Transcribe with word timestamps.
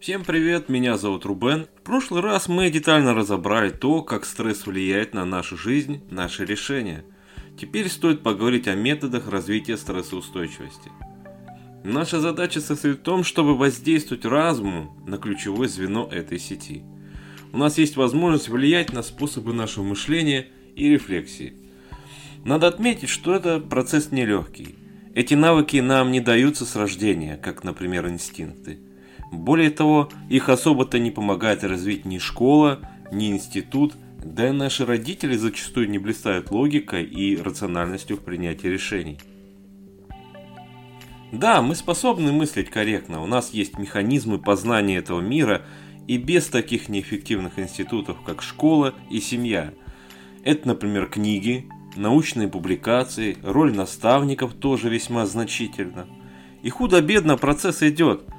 Всем 0.00 0.22
привет, 0.22 0.68
меня 0.68 0.96
зовут 0.96 1.24
Рубен. 1.24 1.66
В 1.80 1.82
прошлый 1.82 2.22
раз 2.22 2.46
мы 2.46 2.70
детально 2.70 3.14
разобрали 3.14 3.70
то, 3.70 4.00
как 4.02 4.26
стресс 4.26 4.64
влияет 4.64 5.12
на 5.12 5.24
нашу 5.24 5.56
жизнь, 5.56 6.04
наши 6.08 6.44
решения. 6.44 7.04
Теперь 7.60 7.88
стоит 7.88 8.22
поговорить 8.22 8.68
о 8.68 8.76
методах 8.76 9.28
развития 9.28 9.76
стрессоустойчивости. 9.76 10.92
Наша 11.82 12.20
задача 12.20 12.60
состоит 12.60 12.98
в 12.98 13.02
том, 13.02 13.24
чтобы 13.24 13.56
воздействовать 13.56 14.24
разумом 14.24 14.92
на 15.04 15.18
ключевое 15.18 15.66
звено 15.66 16.08
этой 16.08 16.38
сети. 16.38 16.84
У 17.52 17.58
нас 17.58 17.76
есть 17.76 17.96
возможность 17.96 18.48
влиять 18.48 18.92
на 18.92 19.02
способы 19.02 19.52
нашего 19.52 19.82
мышления 19.82 20.46
и 20.76 20.88
рефлексии. 20.88 21.54
Надо 22.44 22.68
отметить, 22.68 23.08
что 23.08 23.34
это 23.34 23.58
процесс 23.58 24.12
нелегкий. 24.12 24.76
Эти 25.16 25.34
навыки 25.34 25.78
нам 25.78 26.12
не 26.12 26.20
даются 26.20 26.64
с 26.64 26.76
рождения, 26.76 27.36
как, 27.36 27.64
например, 27.64 28.06
инстинкты. 28.06 28.78
Более 29.30 29.70
того, 29.70 30.08
их 30.28 30.48
особо-то 30.48 30.98
не 30.98 31.10
помогает 31.10 31.64
развить 31.64 32.04
ни 32.04 32.18
школа, 32.18 32.80
ни 33.12 33.30
институт, 33.30 33.94
да 34.24 34.48
и 34.48 34.52
наши 34.52 34.86
родители 34.86 35.36
зачастую 35.36 35.90
не 35.90 35.98
блистают 35.98 36.50
логикой 36.50 37.04
и 37.04 37.36
рациональностью 37.36 38.16
в 38.16 38.20
принятии 38.20 38.66
решений. 38.66 39.18
Да, 41.30 41.60
мы 41.60 41.74
способны 41.74 42.32
мыслить 42.32 42.70
корректно, 42.70 43.22
у 43.22 43.26
нас 43.26 43.50
есть 43.50 43.78
механизмы 43.78 44.38
познания 44.38 44.96
этого 44.96 45.20
мира 45.20 45.62
и 46.06 46.16
без 46.16 46.46
таких 46.46 46.88
неэффективных 46.88 47.58
институтов, 47.58 48.22
как 48.24 48.40
школа 48.40 48.94
и 49.10 49.20
семья. 49.20 49.74
Это, 50.42 50.68
например, 50.68 51.06
книги, 51.06 51.68
научные 51.96 52.48
публикации, 52.48 53.36
роль 53.42 53.74
наставников 53.74 54.54
тоже 54.54 54.88
весьма 54.88 55.26
значительна. 55.26 56.06
И 56.62 56.70
худо-бедно 56.70 57.36
процесс 57.36 57.82
идет– 57.82 58.22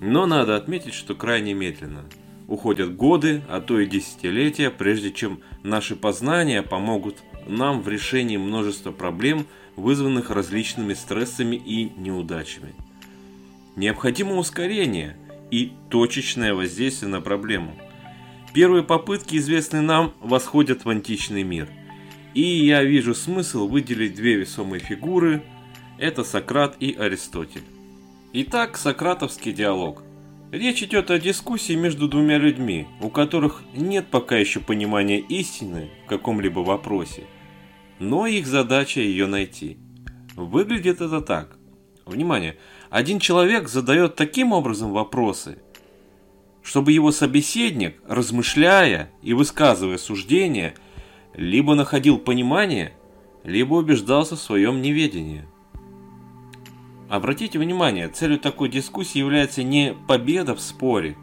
но 0.00 0.26
надо 0.26 0.56
отметить, 0.56 0.94
что 0.94 1.14
крайне 1.14 1.54
медленно. 1.54 2.04
Уходят 2.46 2.96
годы, 2.96 3.42
а 3.48 3.60
то 3.60 3.78
и 3.78 3.86
десятилетия, 3.86 4.70
прежде 4.70 5.12
чем 5.12 5.40
наши 5.62 5.96
познания 5.96 6.62
помогут 6.62 7.16
нам 7.46 7.82
в 7.82 7.88
решении 7.88 8.36
множества 8.36 8.90
проблем, 8.90 9.46
вызванных 9.76 10.30
различными 10.30 10.94
стрессами 10.94 11.56
и 11.56 11.92
неудачами. 11.96 12.74
Необходимо 13.76 14.36
ускорение 14.36 15.16
и 15.50 15.72
точечное 15.90 16.54
воздействие 16.54 17.10
на 17.10 17.20
проблему. 17.20 17.76
Первые 18.54 18.82
попытки, 18.82 19.36
известные 19.36 19.82
нам, 19.82 20.14
восходят 20.20 20.84
в 20.84 20.88
античный 20.88 21.42
мир. 21.42 21.68
И 22.34 22.42
я 22.42 22.82
вижу 22.82 23.14
смысл 23.14 23.68
выделить 23.68 24.14
две 24.14 24.34
весомые 24.34 24.80
фигуры– 24.80 25.42
это 25.98 26.24
Сократ 26.24 26.76
и 26.80 26.94
Аристотель. 26.94 27.64
Итак, 28.34 28.76
сократовский 28.76 29.54
диалог. 29.54 30.02
Речь 30.52 30.82
идет 30.82 31.10
о 31.10 31.18
дискуссии 31.18 31.72
между 31.72 32.08
двумя 32.08 32.36
людьми, 32.36 32.86
у 33.00 33.08
которых 33.08 33.62
нет 33.72 34.08
пока 34.10 34.36
еще 34.36 34.60
понимания 34.60 35.18
истины 35.18 35.88
в 36.04 36.08
каком-либо 36.10 36.60
вопросе, 36.60 37.24
но 37.98 38.26
их 38.26 38.46
задача 38.46 39.00
ее 39.00 39.26
найти. 39.26 39.78
Выглядит 40.36 41.00
это 41.00 41.22
так. 41.22 41.56
Внимание, 42.04 42.58
один 42.90 43.18
человек 43.18 43.66
задает 43.66 44.14
таким 44.14 44.52
образом 44.52 44.92
вопросы, 44.92 45.60
чтобы 46.62 46.92
его 46.92 47.12
собеседник, 47.12 47.96
размышляя 48.06 49.10
и 49.22 49.32
высказывая 49.32 49.96
суждения, 49.96 50.74
либо 51.32 51.74
находил 51.74 52.18
понимание, 52.18 52.92
либо 53.42 53.72
убеждался 53.72 54.36
в 54.36 54.40
своем 54.40 54.82
неведении. 54.82 55.46
Обратите 57.08 57.58
внимание, 57.58 58.08
целью 58.08 58.38
такой 58.38 58.68
дискуссии 58.68 59.18
является 59.18 59.62
не 59.62 59.94
победа 60.06 60.54
в 60.54 60.60
споре, 60.60 61.16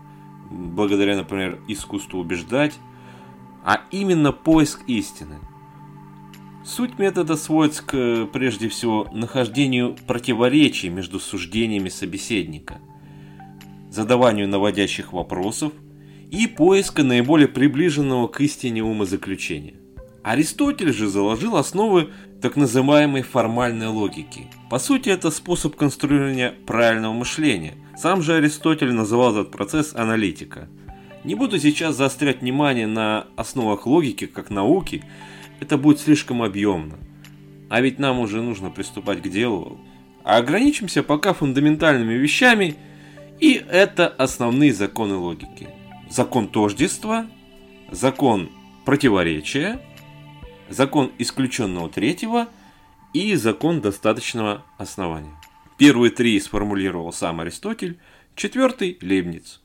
благодаря, 0.49 1.15
например, 1.15 1.59
искусству 1.67 2.19
убеждать, 2.19 2.73
а 3.63 3.81
именно 3.91 4.31
поиск 4.31 4.81
истины. 4.87 5.35
Суть 6.65 6.97
метода 6.97 7.35
сводится 7.35 7.83
к, 7.83 8.25
прежде 8.33 8.67
всего, 8.67 9.07
нахождению 9.13 9.95
противоречий 10.07 10.89
между 10.89 11.19
суждениями 11.19 11.89
собеседника, 11.89 12.79
задаванию 13.91 14.47
наводящих 14.47 15.13
вопросов 15.13 15.71
и 16.31 16.47
поиска 16.47 17.03
наиболее 17.03 17.47
приближенного 17.47 18.27
к 18.27 18.41
истине 18.41 18.83
умозаключения. 18.83 19.75
Аристотель 20.23 20.91
же 20.91 21.07
заложил 21.07 21.55
основы 21.55 22.09
так 22.45 22.57
называемой 22.57 23.23
формальной 23.23 23.87
логики. 23.87 24.45
По 24.69 24.77
сути, 24.77 25.09
это 25.09 25.31
способ 25.31 25.75
конструирования 25.75 26.53
правильного 26.67 27.11
мышления. 27.11 27.73
Сам 27.97 28.21
же 28.21 28.35
Аристотель 28.35 28.91
называл 28.91 29.31
этот 29.31 29.49
процесс 29.49 29.95
аналитика. 29.95 30.69
Не 31.23 31.33
буду 31.33 31.57
сейчас 31.57 31.95
заострять 31.95 32.41
внимание 32.41 32.85
на 32.85 33.25
основах 33.35 33.87
логики 33.87 34.27
как 34.27 34.51
науки, 34.51 35.03
это 35.59 35.79
будет 35.79 35.99
слишком 35.99 36.43
объемно. 36.43 36.99
А 37.67 37.81
ведь 37.81 37.97
нам 37.97 38.19
уже 38.19 38.43
нужно 38.43 38.69
приступать 38.69 39.23
к 39.23 39.27
делу. 39.27 39.79
А 40.23 40.37
ограничимся 40.37 41.01
пока 41.01 41.33
фундаментальными 41.33 42.13
вещами, 42.13 42.75
и 43.39 43.53
это 43.53 44.07
основные 44.07 44.71
законы 44.71 45.15
логики. 45.15 45.67
Закон 46.11 46.47
тождества, 46.47 47.25
закон 47.89 48.51
противоречия– 48.85 49.81
закон 50.69 51.11
исключенного 51.17 51.89
третьего 51.89 52.47
и 53.13 53.35
закон 53.35 53.81
достаточного 53.81 54.63
основания. 54.77 55.33
Первые 55.77 56.11
три 56.11 56.39
сформулировал 56.39 57.11
сам 57.11 57.39
Аристотель, 57.41 57.99
четвертый– 58.35 58.97
Лейбниц. 59.01 59.61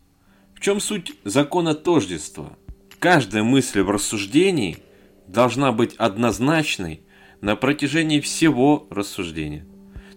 В 0.54 0.60
чем 0.60 0.80
суть 0.80 1.12
закона 1.24 1.74
тождества? 1.74 2.56
Каждая 2.98 3.42
мысль 3.42 3.80
в 3.80 3.90
рассуждении 3.90 4.78
должна 5.26 5.72
быть 5.72 5.94
однозначной 5.96 7.00
на 7.40 7.56
протяжении 7.56 8.20
всего 8.20 8.86
рассуждения. 8.90 9.64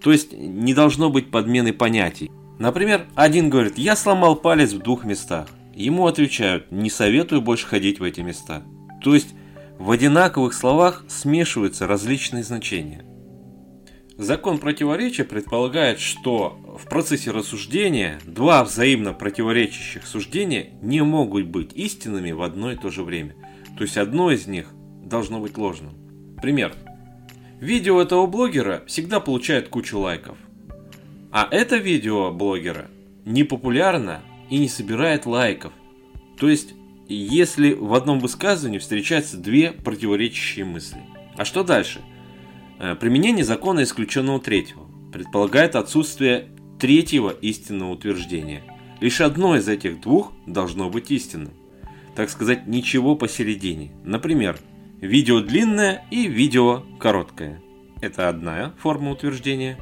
То 0.01 0.11
есть 0.11 0.33
не 0.33 0.73
должно 0.73 1.09
быть 1.09 1.31
подмены 1.31 1.71
понятий. 1.71 2.29
Например, 2.59 3.07
один 3.15 3.49
говорит, 3.49 3.77
я 3.77 3.95
сломал 3.95 4.35
палец 4.35 4.73
в 4.73 4.79
двух 4.79 5.05
местах. 5.05 5.47
Ему 5.73 6.07
отвечают, 6.07 6.71
не 6.71 6.89
советую 6.89 7.41
больше 7.41 7.65
ходить 7.65 7.99
в 7.99 8.03
эти 8.03 8.21
места. 8.21 8.63
То 9.01 9.15
есть 9.15 9.33
в 9.79 9.91
одинаковых 9.91 10.53
словах 10.53 11.03
смешиваются 11.07 11.87
различные 11.87 12.43
значения. 12.43 13.05
Закон 14.17 14.59
противоречия 14.59 15.23
предполагает, 15.23 15.99
что 15.99 16.59
в 16.77 16.87
процессе 16.87 17.31
рассуждения 17.31 18.19
два 18.25 18.63
взаимно 18.63 19.13
противоречащих 19.13 20.05
суждения 20.05 20.69
не 20.81 21.01
могут 21.01 21.47
быть 21.47 21.73
истинными 21.73 22.31
в 22.31 22.43
одно 22.43 22.71
и 22.71 22.75
то 22.75 22.91
же 22.91 23.03
время. 23.03 23.35
То 23.75 23.83
есть 23.83 23.97
одно 23.97 24.31
из 24.31 24.45
них 24.45 24.69
должно 25.03 25.39
быть 25.39 25.57
ложным. 25.57 25.93
Пример. 26.41 26.73
Видео 27.59 27.99
этого 28.01 28.27
блогера 28.27 28.83
всегда 28.85 29.19
получает 29.19 29.69
кучу 29.69 29.97
лайков. 29.97 30.37
А 31.31 31.47
это 31.49 31.77
видео 31.77 32.31
блогера 32.31 32.91
не 33.25 33.43
популярно 33.43 34.21
и 34.49 34.59
не 34.59 34.67
собирает 34.67 35.25
лайков. 35.25 35.73
То 36.37 36.49
есть 36.49 36.75
если 37.07 37.73
в 37.73 37.93
одном 37.93 38.19
высказывании 38.19 38.79
встречаются 38.79 39.37
две 39.37 39.71
противоречащие 39.71 40.65
мысли. 40.65 41.01
А 41.35 41.45
что 41.45 41.63
дальше? 41.63 42.01
Э, 42.79 42.95
применение 42.95 43.43
закона 43.43 43.83
исключенного 43.83 44.39
третьего 44.39 44.87
предполагает 45.11 45.75
отсутствие 45.75 46.49
третьего 46.79 47.29
истинного 47.29 47.91
утверждения. 47.91 48.63
Лишь 48.99 49.21
одно 49.21 49.55
из 49.55 49.67
этих 49.67 50.01
двух 50.01 50.33
должно 50.45 50.89
быть 50.89 51.11
истинным. 51.11 51.53
Так 52.15 52.29
сказать, 52.29 52.67
ничего 52.67 53.15
посередине. 53.15 53.91
Например, 54.03 54.57
видео 55.01 55.41
длинное 55.41 56.05
и 56.11 56.27
видео 56.27 56.83
короткое. 56.99 57.61
Это 58.01 58.29
одна 58.29 58.73
форма 58.79 59.11
утверждения. 59.11 59.77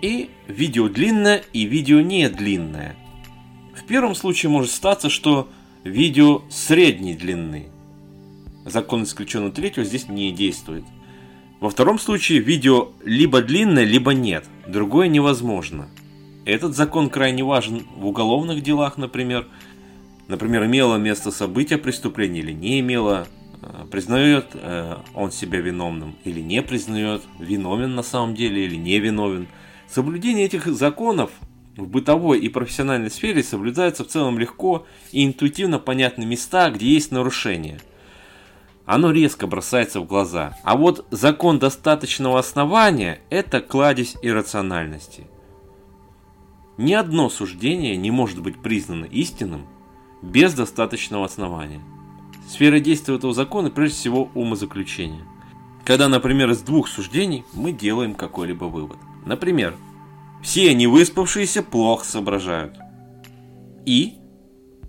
И 0.00 0.30
видео 0.48 0.88
длинное 0.88 1.42
и 1.52 1.64
видео 1.64 2.00
не 2.00 2.28
длинное. 2.28 2.96
В 3.74 3.84
первом 3.84 4.14
случае 4.14 4.50
может 4.50 4.70
статься, 4.70 5.08
что 5.08 5.48
видео 5.84 6.42
средней 6.50 7.14
длины. 7.14 7.66
Закон 8.64 9.04
исключенного 9.04 9.52
третьего 9.52 9.84
здесь 9.84 10.08
не 10.08 10.32
действует. 10.32 10.84
Во 11.60 11.70
втором 11.70 11.98
случае 11.98 12.40
видео 12.40 12.90
либо 13.04 13.42
длинное, 13.42 13.84
либо 13.84 14.12
нет. 14.14 14.44
Другое 14.66 15.08
невозможно. 15.08 15.88
Этот 16.44 16.74
закон 16.74 17.08
крайне 17.08 17.44
важен 17.44 17.86
в 17.96 18.06
уголовных 18.06 18.62
делах, 18.62 18.96
например. 18.96 19.46
Например, 20.28 20.64
имело 20.64 20.96
место 20.96 21.30
событие 21.30 21.78
преступления 21.78 22.40
или 22.40 22.52
не 22.52 22.80
имело, 22.80 23.26
э, 23.60 23.86
признает 23.90 24.50
э, 24.54 24.96
он 25.14 25.30
себя 25.30 25.60
виновным 25.60 26.16
или 26.24 26.40
не 26.40 26.62
признает, 26.62 27.22
виновен 27.38 27.94
на 27.94 28.02
самом 28.02 28.34
деле 28.34 28.64
или 28.64 28.76
не 28.76 28.98
виновен. 28.98 29.46
Соблюдение 29.88 30.46
этих 30.46 30.66
законов 30.66 31.32
в 31.76 31.86
бытовой 31.86 32.38
и 32.38 32.48
профессиональной 32.48 33.10
сфере 33.10 33.42
соблюдаются 33.42 34.04
в 34.04 34.08
целом 34.08 34.38
легко 34.38 34.86
и 35.10 35.24
интуитивно 35.24 35.78
понятны 35.78 36.24
места, 36.24 36.70
где 36.70 36.86
есть 36.86 37.10
нарушения. 37.10 37.80
Оно 38.84 39.10
резко 39.10 39.46
бросается 39.46 40.00
в 40.00 40.06
глаза. 40.06 40.56
А 40.64 40.76
вот 40.76 41.06
закон 41.10 41.58
достаточного 41.58 42.38
основания– 42.38 43.20
это 43.30 43.60
кладезь 43.60 44.16
иррациональности. 44.22 45.26
Ни 46.78 46.92
одно 46.92 47.30
суждение 47.30 47.96
не 47.96 48.10
может 48.10 48.42
быть 48.42 48.60
признано 48.60 49.04
истинным 49.04 49.66
без 50.20 50.54
достаточного 50.54 51.24
основания. 51.24 51.80
Сфера 52.48 52.80
действия 52.80 53.14
этого 53.14 53.32
закона 53.32 53.70
прежде 53.70 53.96
всего 53.96 54.30
умозаключение. 54.34 55.24
Когда, 55.84 56.08
например, 56.08 56.50
из 56.50 56.60
двух 56.60 56.88
суждений 56.88 57.44
мы 57.54 57.72
делаем 57.72 58.14
какой-либо 58.14 58.64
вывод. 58.64 58.98
Например, 59.24 59.74
все 60.42 60.74
невыспавшиеся 60.74 61.62
плохо 61.62 62.04
соображают. 62.04 62.76
И 63.86 64.14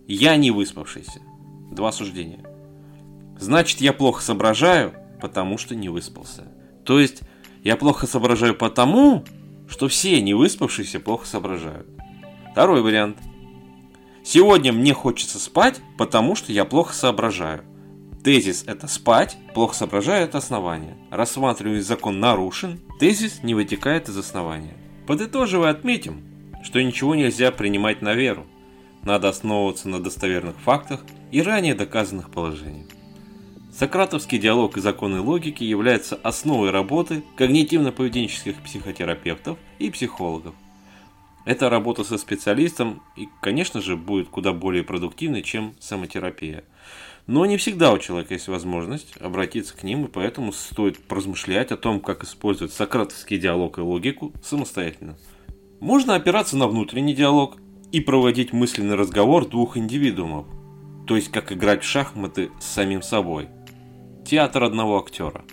я 0.07 0.35
не 0.35 0.51
выспавшийся. 0.51 1.21
Два 1.71 1.91
суждения. 1.91 2.43
Значит, 3.39 3.81
я 3.81 3.93
плохо 3.93 4.21
соображаю, 4.21 4.93
потому 5.21 5.57
что 5.57 5.75
не 5.75 5.89
выспался. 5.89 6.47
То 6.85 6.99
есть, 6.99 7.21
я 7.63 7.77
плохо 7.77 8.07
соображаю 8.07 8.55
потому, 8.55 9.23
что 9.67 9.87
все 9.87 10.21
невыспавшиеся 10.21 10.99
плохо 10.99 11.25
соображают. 11.25 11.87
Второй 12.51 12.81
вариант. 12.81 13.17
Сегодня 14.23 14.71
мне 14.71 14.93
хочется 14.93 15.39
спать, 15.39 15.81
потому 15.97 16.35
что 16.35 16.51
я 16.51 16.65
плохо 16.65 16.93
соображаю. 16.93 17.63
Тезис– 18.23 18.63
это 18.67 18.87
спать, 18.87 19.37
плохо 19.53 19.75
соображаю– 19.75 20.23
это 20.25 20.37
основание. 20.37 20.95
Рассматривая 21.11 21.81
закон 21.81 22.19
нарушен, 22.19 22.79
тезис 22.99 23.43
не 23.43 23.53
вытекает 23.53 24.07
из 24.07 24.17
основания. 24.17 24.77
Подытоживая, 25.05 25.71
отметим, 25.71 26.23
что 26.63 26.81
ничего 26.81 27.13
нельзя 27.13 27.51
принимать 27.51 28.01
на 28.01 28.13
веру. 28.13 28.45
Надо 29.03 29.29
основываться 29.29 29.89
на 29.89 30.01
достоверных 30.01 30.57
фактах 30.59 31.01
и 31.31 31.41
ранее 31.41 31.75
доказанных 31.75 32.29
положениях. 32.29 32.87
Сократовский 33.73 34.37
диалог 34.37 34.77
и 34.77 34.81
законы 34.81 35.19
логики 35.19 35.63
являются 35.63 36.15
основой 36.23 36.69
работы 36.69 37.23
когнитивно-поведенческих 37.37 38.61
психотерапевтов 38.63 39.57
и 39.79 39.89
психологов. 39.89 40.53
Эта 41.43 41.69
работа 41.69 42.05
со 42.05 42.17
специалистом 42.17 43.01
и, 43.17 43.27
конечно 43.41 43.81
же, 43.81 43.97
будет 43.97 44.29
куда 44.29 44.53
более 44.53 44.83
продуктивной, 44.83 45.41
чем 45.41 45.73
самотерапия. 45.79 46.63
Но 47.25 47.45
не 47.45 47.57
всегда 47.57 47.93
у 47.93 47.97
человека 47.97 48.33
есть 48.33 48.47
возможность 48.47 49.15
обратиться 49.19 49.75
к 49.75 49.83
ним, 49.83 50.05
и 50.05 50.07
поэтому 50.09 50.51
стоит 50.51 50.99
поразмышлять 50.99 51.71
о 51.71 51.77
том, 51.77 51.99
как 51.99 52.23
использовать 52.23 52.73
сократовский 52.73 53.37
диалог 53.37 53.77
и 53.77 53.81
логику 53.81 54.33
самостоятельно. 54.43 55.17
Можно 55.79 56.15
опираться 56.15 56.57
на 56.57 56.67
внутренний 56.67 57.13
диалог 57.13 57.57
и 57.91 58.01
проводить 58.01 58.53
мысленный 58.53 58.95
разговор 58.95 59.47
двух 59.47 59.77
индивидуумов, 59.77 60.47
то 61.07 61.15
есть 61.15 61.31
как 61.31 61.51
играть 61.51 61.83
в 61.83 61.87
шахматы 61.87 62.51
с 62.59 62.65
самим 62.65 63.01
собой– 63.01 63.49
театр 64.25 64.63
одного 64.63 64.99
актера. 64.99 65.45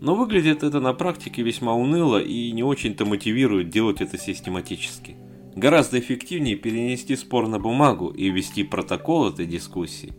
Но 0.00 0.14
выглядит 0.14 0.62
это 0.62 0.80
на 0.80 0.92
практике 0.92 1.42
весьма 1.42 1.74
уныло 1.74 2.20
и 2.20 2.50
не 2.52 2.62
очень-то 2.62 3.04
мотивирует 3.04 3.70
делать 3.70 4.00
это 4.00 4.18
систематически. 4.18 5.16
Гораздо 5.54 5.98
эффективнее 5.98 6.56
перенести 6.56 7.16
спор 7.16 7.48
на 7.48 7.58
бумагу 7.58 8.08
и 8.08 8.28
ввести 8.28 8.62
протокол 8.62 9.30
этой 9.30 9.46
дискуссии. 9.46 10.12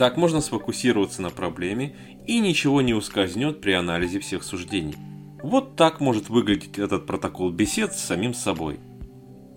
Так 0.00 0.16
можно 0.16 0.40
сфокусироваться 0.40 1.20
на 1.20 1.28
проблеме 1.28 1.94
и 2.26 2.40
ничего 2.40 2.80
не 2.80 2.94
ускользнет 2.94 3.60
при 3.60 3.72
анализе 3.72 4.18
всех 4.18 4.44
суждений. 4.44 4.94
Вот 5.42 5.76
так 5.76 6.00
может 6.00 6.30
выглядеть 6.30 6.78
этот 6.78 7.04
протокол 7.04 7.50
бесед 7.50 7.92
с 7.92 8.02
самим 8.02 8.32
собой. 8.32 8.80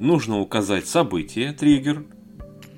Нужно 0.02 0.42
указать 0.42 0.86
событие, 0.86 1.54
триггер, 1.54 2.06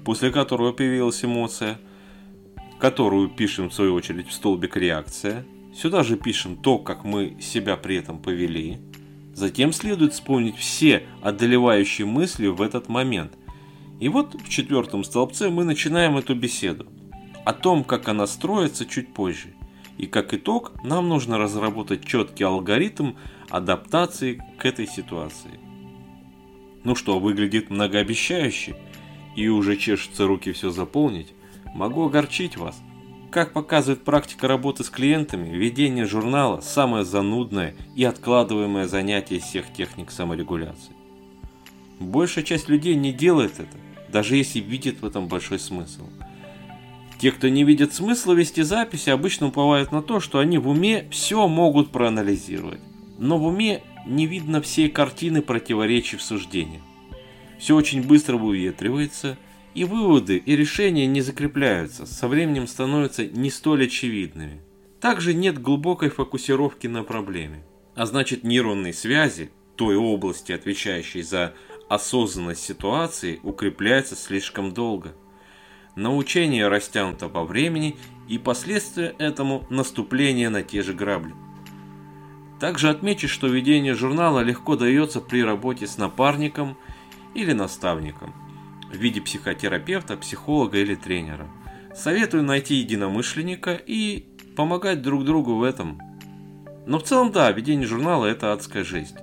после 0.04 0.30
которого 0.30 0.74
появилась 0.74 1.26
эмоция– 1.26 1.80
которую 2.80 3.30
пишем 3.30 3.72
в 3.72 3.74
свою 3.74 3.96
очередь 3.96 4.28
в 4.28 4.34
столбик 4.34 4.78
реакция. 4.78 5.44
Сюда 5.74 6.04
же 6.04 6.18
пишем 6.18 6.58
то, 6.58 6.78
как 6.78 7.04
мы 7.04 7.38
себя 7.42 7.78
при 7.78 7.96
этом 7.96 8.20
повели. 8.20 8.78
Затем 9.34 9.74
следует 9.74 10.14
вспомнить 10.14 10.56
все 10.56 11.08
одолевающие 11.24 12.06
мысли 12.06 12.46
в 12.46 12.62
этот 12.62 12.90
момент. 12.90 13.32
И 14.00 14.08
вот 14.08 14.36
в 14.36 14.50
четвертом 14.50 15.04
столбце 15.04 15.50
мы 15.50 15.64
начинаем 15.64 16.16
эту 16.16 16.36
беседу. 16.36 16.86
О 17.46 17.54
том, 17.54 17.84
как 17.84 18.10
она 18.10 18.26
строится 18.26 18.86
чуть 18.86 19.14
позже. 19.14 19.54
И 19.98 20.08
как 20.08 20.34
итог, 20.34 20.74
нам 20.84 21.08
нужно 21.08 21.38
разработать 21.38 22.04
четкий 22.04 22.44
алгоритм 22.44 23.14
адаптации 23.50 24.44
к 24.58 24.66
этой 24.66 24.88
ситуации. 24.88 25.60
Ну 26.84 26.96
что, 26.96 27.20
выглядит 27.20 27.70
многообещающе, 27.70 28.76
и 29.36 29.48
уже 29.48 29.78
чешутся 29.78 30.26
руки 30.26 30.52
все 30.52 30.72
заполнить. 30.72 31.34
Могу 31.74 32.06
огорчить 32.06 32.58
вас. 32.58 32.82
Как 33.32 33.54
показывает 33.54 34.04
практика 34.04 34.48
работы 34.48 34.84
с 34.84 34.90
клиентами, 34.90 35.50
ведение 35.56 36.06
журнала– 36.06 36.62
самое 36.62 37.04
занудное 37.04 37.76
и 37.96 38.04
откладываемое 38.06 38.88
занятие 38.88 39.38
из 39.38 39.44
всех 39.44 39.72
техник 39.74 40.10
саморегуляции. 40.10 40.94
Большая 42.00 42.44
часть 42.44 42.70
людей 42.70 42.96
не 42.96 43.14
делает 43.14 43.60
это, 43.60 43.78
даже 44.10 44.36
если 44.36 44.60
видит 44.60 45.02
в 45.02 45.06
этом 45.06 45.28
большой 45.28 45.60
смысл. 45.60 46.08
Те, 47.20 47.32
кто 47.32 47.48
не 47.48 47.64
видит 47.64 47.94
смысла 47.94 48.34
вести 48.34 48.62
записи, 48.62 49.10
обычно 49.10 49.48
уповают 49.48 49.92
на 49.92 50.02
то, 50.02 50.20
что 50.20 50.40
они 50.40 50.58
в 50.58 50.68
уме 50.68 51.08
все 51.12 51.48
могут 51.48 51.92
проанализировать. 51.92 52.82
Но 53.18 53.38
в 53.38 53.46
уме 53.46 53.84
не 54.06 54.28
видно 54.28 54.62
всей 54.62 54.90
картины 54.90 55.42
противоречий 55.42 56.18
в 56.18 56.22
суждениях. 56.22 56.82
Все 57.58 57.76
очень 57.76 58.04
быстро 58.04 58.38
выветривается– 58.38 59.38
и 59.76 59.84
выводы 59.84 60.38
и 60.38 60.56
решения 60.56 61.06
не 61.06 61.22
закрепляются, 61.22 62.06
со 62.06 62.28
временем 62.30 62.66
становятся 62.66 63.28
не 63.28 63.50
столь 63.52 63.86
очевидными. 63.86 64.62
Также 65.02 65.34
нет 65.34 65.62
глубокой 65.62 66.10
фокусировки 66.10 66.88
на 66.88 67.04
проблеме. 67.04 67.64
А 67.94 68.06
значит 68.06 68.44
нейронные 68.44 68.94
связи 68.94 69.52
той 69.76 69.98
области, 69.98 70.54
отвечающей 70.54 71.22
за 71.22 71.54
осознанность 71.90 72.64
ситуации, 72.64 73.42
укрепляются 73.44 74.16
слишком 74.16 74.74
долго. 74.74 75.14
Научение 75.96 76.68
растянуто 76.68 77.30
по 77.30 77.44
времени 77.44 77.98
и 78.28 78.38
последствия 78.38 79.16
этому 79.18 79.66
наступление 79.70 80.50
на 80.50 80.64
те 80.64 80.82
же 80.82 80.94
грабли. 80.94 81.34
Также 82.60 82.90
отмечу, 82.90 83.28
что 83.28 83.48
ведение 83.48 83.94
журнала 83.94 84.40
легко 84.40 84.76
дается 84.76 85.22
при 85.22 85.44
работе 85.44 85.88
с 85.88 85.98
напарником 85.98 86.78
или 87.34 87.54
наставником– 87.54 88.34
в 88.92 88.98
виде 88.98 89.22
психотерапевта, 89.22 90.18
психолога 90.18 90.78
или 90.80 90.96
тренера. 90.96 91.48
Советую 91.94 92.44
найти 92.44 92.76
единомышленника 92.76 93.74
и 93.74 94.26
помогать 94.56 95.02
друг 95.02 95.26
другу 95.26 95.56
в 95.56 95.64
этом. 95.64 96.00
Но 96.86 97.00
в 97.00 97.04
целом 97.04 97.32
да, 97.32 97.52
ведение 97.52 97.88
журнала 97.88 98.26
это 98.26 98.54
адская 98.54 98.84
жизнь. 98.84 99.16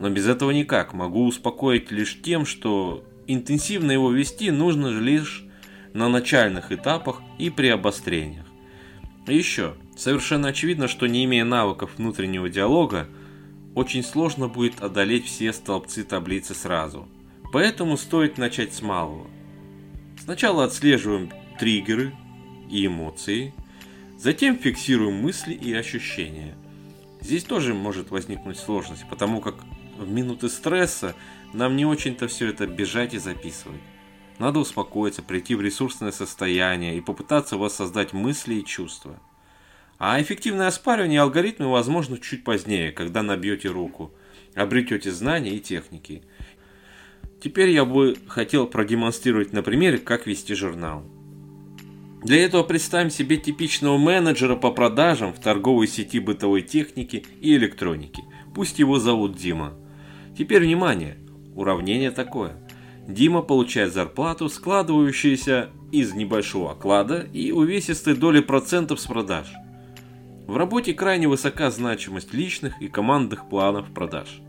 Но 0.00 0.10
без 0.10 0.26
этого 0.26 0.50
никак. 0.50 0.94
Могу 0.94 1.26
успокоить 1.26 1.90
лишь 1.90 2.20
тем, 2.22 2.46
что 2.46 3.04
интенсивно 3.26 3.92
его 3.92 4.10
вести 4.10 4.50
нужно 4.50 4.88
лишь 4.88 5.44
на 5.94 6.08
начальных 6.08 6.72
этапах 6.72 7.22
и 7.38 7.50
при 7.50 7.68
обострениях. 7.68 8.46
Еще, 9.26 9.74
совершенно 9.96 10.48
очевидно, 10.48 10.88
что 10.88 11.06
не 11.06 11.24
имея 11.24 11.44
навыков 11.44 11.92
внутреннего 11.96 12.48
диалога, 12.48 13.08
очень 13.74 14.02
сложно 14.02 14.48
будет 14.48 14.80
одолеть 14.80 15.26
все 15.26 15.52
столбцы 15.52 16.04
таблицы 16.04 16.54
сразу– 16.54 17.08
Поэтому 17.50 17.96
стоит 17.96 18.36
начать 18.36 18.74
с 18.74 18.82
малого. 18.82 19.26
Сначала 20.22 20.64
отслеживаем 20.64 21.32
триггеры 21.58 22.14
и 22.70 22.86
эмоции, 22.86 23.54
затем 24.18 24.58
фиксируем 24.58 25.14
мысли 25.14 25.54
и 25.54 25.72
ощущения. 25.72 26.54
Здесь 27.20 27.44
тоже 27.44 27.72
может 27.72 28.10
возникнуть 28.10 28.58
сложность, 28.58 29.08
потому 29.08 29.40
как 29.40 29.54
в 29.96 30.08
минуты 30.08 30.48
стресса 30.48 31.14
нам 31.54 31.76
не 31.76 31.86
очень-то 31.86 32.28
все 32.28 32.48
это 32.48 32.66
бежать 32.66 33.14
и 33.14 33.18
записывать. 33.18 33.80
Надо 34.38 34.60
успокоиться, 34.60 35.22
прийти 35.22 35.54
в 35.54 35.60
ресурсное 35.60 36.12
состояние 36.12 36.96
и 36.96 37.00
попытаться 37.00 37.56
воссоздать 37.56 38.12
мысли 38.12 38.54
и 38.54 38.64
чувства. 38.64 39.18
А 39.98 40.20
эффективное 40.22 40.68
оспаривание 40.68 41.20
алгоритма 41.20 41.68
возможно 41.68 42.18
чуть 42.18 42.44
позднее, 42.44 42.92
когда 42.92 43.22
набьете 43.22 43.68
руку, 43.68 44.12
обретете 44.54 45.10
знания 45.10 45.56
и 45.56 45.60
техники– 45.60 46.22
Теперь 47.40 47.70
я 47.70 47.84
бы 47.84 48.16
хотел 48.26 48.66
продемонстрировать 48.66 49.52
на 49.52 49.62
примере, 49.62 49.98
как 49.98 50.26
вести 50.26 50.54
журнал. 50.54 51.04
Для 52.24 52.44
этого 52.44 52.64
представим 52.64 53.10
себе 53.10 53.36
типичного 53.36 53.96
менеджера 53.96 54.56
по 54.56 54.72
продажам 54.72 55.32
в 55.32 55.38
торговой 55.38 55.86
сети 55.86 56.18
бытовой 56.18 56.62
техники 56.62 57.24
и 57.40 57.54
электроники. 57.54 58.24
Пусть 58.54 58.80
его 58.80 58.98
зовут 58.98 59.36
Дима. 59.36 59.74
Теперь 60.36 60.64
внимание, 60.64 61.18
уравнение 61.54 62.10
такое. 62.10 62.56
Дима 63.08 63.40
получает 63.40 63.94
зарплату, 63.94 64.50
складывающуюся 64.50 65.70
из 65.90 66.12
небольшого 66.12 66.72
оклада 66.72 67.26
и 67.32 67.50
увесистой 67.50 68.14
доли 68.14 68.40
процентов 68.40 69.00
с 69.00 69.06
продаж. 69.06 69.50
В 70.46 70.58
работе 70.58 70.92
крайне 70.92 71.26
высока 71.26 71.70
значимость 71.70 72.34
личных 72.34 72.82
и 72.82 72.88
командных 72.88 73.48
планов 73.48 73.90
продаж. 73.94 74.40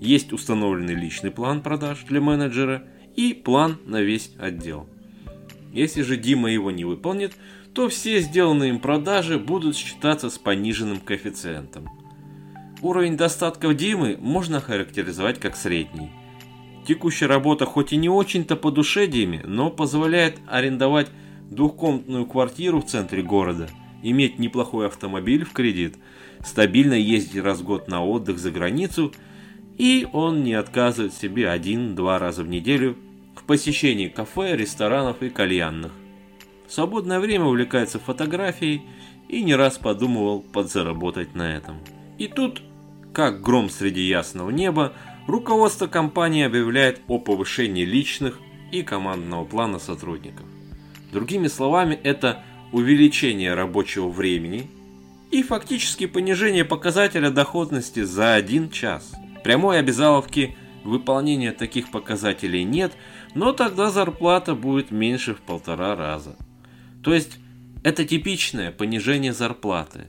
Есть 0.00 0.32
установленный 0.32 0.94
личный 0.94 1.30
план 1.30 1.62
продаж 1.62 2.02
для 2.08 2.20
менеджера 2.20 2.82
и 3.14 3.34
план 3.34 3.78
на 3.86 4.00
весь 4.00 4.32
отдел. 4.36 4.88
Если 5.72 6.02
же 6.02 6.16
Дима 6.16 6.50
его 6.50 6.72
не 6.72 6.84
выполнит, 6.84 7.34
то 7.72 7.88
все 7.88 8.18
сделанные 8.18 8.70
им 8.70 8.80
продажи 8.80 9.38
будут 9.38 9.76
считаться 9.76 10.28
с 10.28 10.38
пониженным 10.38 10.98
коэффициентом. 10.98 11.88
Уровень 12.82 13.16
достатков 13.16 13.76
Димы 13.76 14.16
можно 14.20 14.60
характеризовать 14.60 15.38
как 15.38 15.54
средний. 15.54 16.10
Текущая 16.86 17.26
работа 17.26 17.66
хоть 17.66 17.92
и 17.92 17.96
не 17.96 18.08
очень-то 18.08 18.56
по 18.56 18.70
душе 18.70 19.06
Диме, 19.06 19.42
но 19.44 19.70
позволяет 19.70 20.38
арендовать 20.48 21.08
двухкомнатную 21.50 22.26
квартиру 22.26 22.80
в 22.80 22.86
центре 22.86 23.22
города, 23.22 23.68
иметь 24.02 24.38
неплохой 24.38 24.86
автомобиль 24.86 25.44
в 25.44 25.52
кредит, 25.52 25.96
стабильно 26.44 26.94
ездить 26.94 27.42
раз 27.42 27.60
в 27.60 27.64
год 27.64 27.88
на 27.88 28.04
отдых 28.04 28.38
за 28.38 28.50
границу, 28.50 29.12
и 29.76 30.06
он 30.12 30.42
не 30.42 30.54
отказывает 30.54 31.12
себе 31.12 31.48
один-два 31.48 32.18
раза 32.18 32.42
в 32.42 32.48
неделю 32.48 32.96
в 33.34 33.44
посещении 33.44 34.08
кафе, 34.08 34.56
ресторанов 34.56 35.22
и 35.22 35.30
кальянных. 35.30 35.92
В 36.66 36.72
свободное 36.72 37.20
время 37.20 37.46
увлекается 37.46 37.98
фотографией 37.98 38.82
и 39.28 39.42
не 39.42 39.54
раз 39.54 39.78
подумывал 39.78 40.40
подзаработать 40.40 41.34
на 41.34 41.56
этом. 41.56 41.78
И 42.18 42.28
тут, 42.28 42.62
как 43.12 43.42
гром 43.42 43.70
среди 43.70 44.02
ясного 44.02 44.50
неба, 44.50 44.92
руководство 45.26 45.86
компании 45.86 46.44
объявляет 46.44 47.00
о 47.08 47.18
повышении 47.18 47.84
личных 47.84 48.38
и 48.72 48.82
командного 48.82 49.44
плана 49.44 49.78
сотрудников. 49.78 50.46
Другими 51.12 51.48
словами, 51.48 51.98
это 52.02 52.42
увеличение 52.72 53.54
рабочего 53.54 54.08
времени 54.08 54.70
и 55.30 55.42
фактически 55.42 56.06
понижение 56.06 56.64
показателя 56.64 57.30
доходности 57.30 58.02
за 58.02 58.34
один 58.34 58.70
час. 58.70 59.12
Прямой 59.42 59.78
обязаловки 59.78 60.56
выполнения 60.84 61.52
таких 61.52 61.90
показателей 61.90 62.64
нет, 62.64 62.92
но 63.34 63.52
тогда 63.52 63.90
зарплата 63.90 64.54
будет 64.54 64.90
меньше 64.90 65.34
в 65.34 65.40
полтора 65.40 65.96
раза. 65.96 66.36
То 67.02 67.14
есть 67.14 67.38
это 67.82 68.04
типичное 68.04 68.70
понижение 68.70 69.32
зарплаты, 69.32 70.08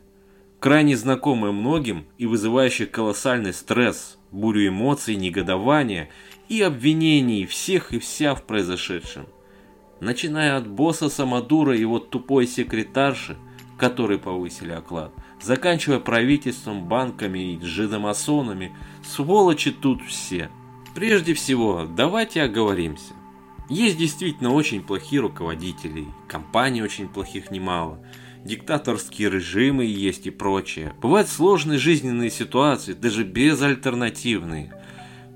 крайне 0.62 0.96
знакомое 0.96 1.52
многим 1.52 2.06
и 2.20 2.28
вызывающее 2.28 2.88
колоссальный 2.88 3.52
стресс, 3.52 4.20
бурю 4.30 4.68
эмоций, 4.68 5.16
негодования 5.16 6.10
и 6.50 6.62
обвинений 6.62 7.48
всех 7.48 7.92
и 7.92 8.00
вся 8.00 8.36
в 8.36 8.44
произошедшем. 8.44 9.26
Начиная 10.00 10.56
от 10.58 10.68
босса 10.68 11.10
Самодура 11.10 11.76
и 11.76 11.80
его 11.80 11.98
тупой 11.98 12.46
секретарши, 12.46 13.38
которой 13.78 14.20
повысили 14.20 14.72
оклад, 14.72 15.12
заканчивая 15.42 16.00
правительством, 16.00 16.88
банками 16.88 17.56
и 17.56 17.62
жидомасонами, 17.62 18.72
сволочи 19.04 19.72
тут 19.72 20.04
все. 20.04 20.52
Прежде 20.94 21.34
всего, 21.34 21.88
давайте 21.90 22.44
оговоримся. 22.44 23.14
Есть 23.68 23.98
действительно 23.98 24.54
очень 24.54 24.84
плохие 24.84 25.22
руководители, 25.22 26.06
компаний 26.28 26.84
очень 26.84 27.08
плохих 27.08 27.50
немало, 27.50 27.98
диктаторские 28.46 29.30
режимы 29.30 29.86
есть 29.86 30.28
и 30.28 30.32
прочее. 30.32 30.94
Бывают 31.02 31.30
сложные 31.30 31.80
жизненные 31.80 32.30
ситуации, 32.30 32.94
даже 32.94 33.24
безальтернативные. 33.24 34.74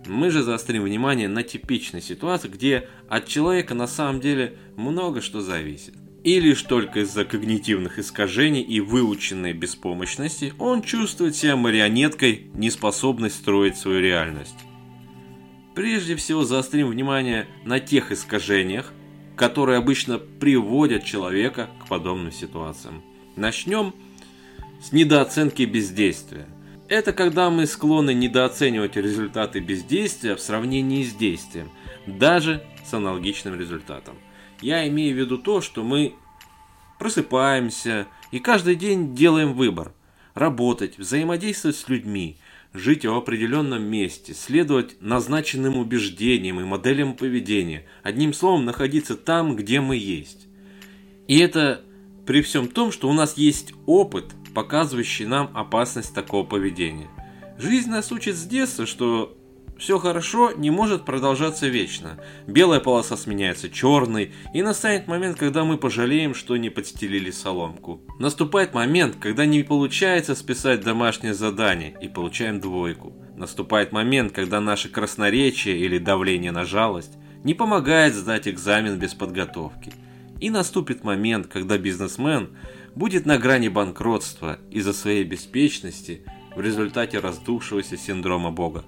Мы 0.08 0.30
же 0.30 0.44
заострим 0.44 0.84
внимание 0.84 1.28
на 1.28 1.44
типичной 1.44 2.02
ситуации, 2.02 2.48
где 2.48 2.88
от 3.10 3.28
человека 3.28 3.74
на 3.74 3.88
самом 3.88 4.22
деле 4.22 4.58
много 4.76 5.22
что 5.22 5.42
зависит. 5.42 5.96
И 6.24 6.40
лишь 6.40 6.64
только 6.64 7.02
из-за 7.02 7.24
когнитивных 7.24 8.00
искажений 8.00 8.62
и 8.62 8.80
выученной 8.80 9.54
беспомощности 9.54 10.54
он 10.58 10.82
чувствует 10.82 11.36
себя 11.36 11.56
марионеткой, 11.56 12.48
неспособной 12.56 13.30
строить 13.30 13.78
свою 13.78 14.02
реальность. 14.02 14.56
Прежде 15.76 16.16
всего 16.16 16.44
заострим 16.44 16.88
внимание 16.88 17.48
на 17.64 17.80
тех 17.80 18.12
искажениях, 18.12 18.92
которые 19.36 19.78
обычно 19.78 20.18
приводят 20.18 21.04
человека 21.04 21.70
к 21.84 21.88
подобным 21.88 22.32
ситуациям. 22.32 23.04
Начнем 23.36 23.94
с 24.82 24.92
недооценки 24.92 25.64
бездействия. 25.64 26.48
Это 26.88 27.14
когда 27.14 27.50
мы 27.50 27.66
склонны 27.66 28.14
недооценивать 28.14 28.96
результаты 28.96 29.60
бездействия 29.60 30.36
в 30.36 30.40
сравнении 30.40 31.04
с 31.04 31.14
действием, 31.14 31.70
даже 32.06 32.64
с 32.86 32.94
аналогичным 32.94 33.60
результатом. 33.60 34.16
Я 34.62 34.88
имею 34.88 35.16
в 35.16 35.20
виду 35.20 35.38
то, 35.38 35.62
что 35.62 35.84
мы 35.84 36.14
просыпаемся 37.00 38.08
и 38.32 38.40
каждый 38.40 38.76
день 38.76 39.16
делаем 39.16 39.54
выбор– 39.54 39.92
работать, 40.36 41.00
взаимодействовать 41.00 41.78
с 41.78 41.88
людьми, 41.88 42.38
жить 42.76 43.06
в 43.06 43.14
определенном 43.14 43.84
месте, 43.84 44.34
следовать 44.34 44.98
назначенным 45.02 45.78
убеждениям 45.78 46.60
и 46.60 46.64
моделям 46.64 47.16
поведения, 47.16 47.86
одним 48.04 48.34
словом, 48.34 48.66
находиться 48.66 49.16
там, 49.16 49.56
где 49.56 49.82
мы 49.82 49.96
есть. 49.96 50.48
И 51.28 51.40
это 51.40 51.82
при 52.26 52.42
всем 52.42 52.68
том, 52.68 52.92
что 52.92 53.10
у 53.10 53.14
нас 53.14 53.38
есть 53.38 53.74
опыт, 53.86 54.26
показывающий 54.54 55.26
нам 55.26 55.52
опасность 55.54 56.14
такого 56.14 56.46
поведения. 56.46 57.10
Жизнь 57.58 57.90
нас 57.90 58.12
учит 58.12 58.36
с 58.36 58.44
детства, 58.44 58.86
что 58.86 59.35
все 59.78 60.00
хорошо 60.00 60.52
не 60.52 60.70
может 60.70 61.06
продолжаться 61.06 61.68
вечно. 61.68 62.18
Белая 62.48 62.80
полоса 62.80 63.18
сменяется 63.18 63.70
черной, 63.70 64.32
и 64.54 64.62
настанет 64.62 65.08
момент, 65.08 65.38
когда 65.38 65.66
мы 65.66 65.78
пожалеем, 65.78 66.34
что 66.34 66.56
не 66.58 66.70
подстелили 66.70 67.32
соломку. 67.32 68.02
Наступает 68.20 68.74
момент, 68.74 69.18
когда 69.20 69.46
не 69.46 69.64
получается 69.64 70.36
списать 70.36 70.82
домашнее 70.82 71.34
задание 71.34 71.96
и 72.02 72.08
получаем 72.08 72.60
двойку. 72.60 73.14
Наступает 73.36 73.92
момент, 73.92 74.32
когда 74.32 74.62
наше 74.62 74.90
красноречие 74.90 75.78
или 75.78 75.98
давление 75.98 76.52
на 76.52 76.64
жалость 76.64 77.18
не 77.44 77.54
помогает 77.54 78.16
сдать 78.16 78.48
экзамен 78.48 78.98
без 78.98 79.14
подготовки. 79.14 79.92
И 80.40 80.50
наступит 80.50 81.04
момент, 81.04 81.48
когда 81.48 81.78
бизнесмен 81.78 82.50
будет 82.96 83.26
на 83.26 83.38
грани 83.38 83.68
банкротства 83.68 84.58
из-за 84.72 84.94
своей 84.94 85.26
беспечности 85.26 86.24
в 86.56 86.62
результате 86.62 87.20
раздувшегося 87.20 87.98
синдрома 87.98 88.52
Бога. 88.52 88.86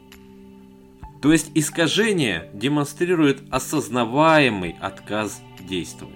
То 1.22 1.32
есть 1.32 1.52
искажение 1.56 2.50
демонстрирует 2.54 3.42
осознаваемый 3.50 4.76
отказ 4.80 5.42
действовать. 5.60 6.16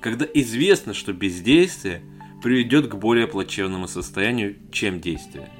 Когда 0.00 0.24
известно, 0.32 0.94
что 0.94 1.12
бездействие 1.12 2.02
приведет 2.42 2.88
к 2.88 2.94
более 2.94 3.26
плачевному 3.26 3.88
состоянию, 3.88 4.56
чем 4.70 5.00
действие. 5.00 5.50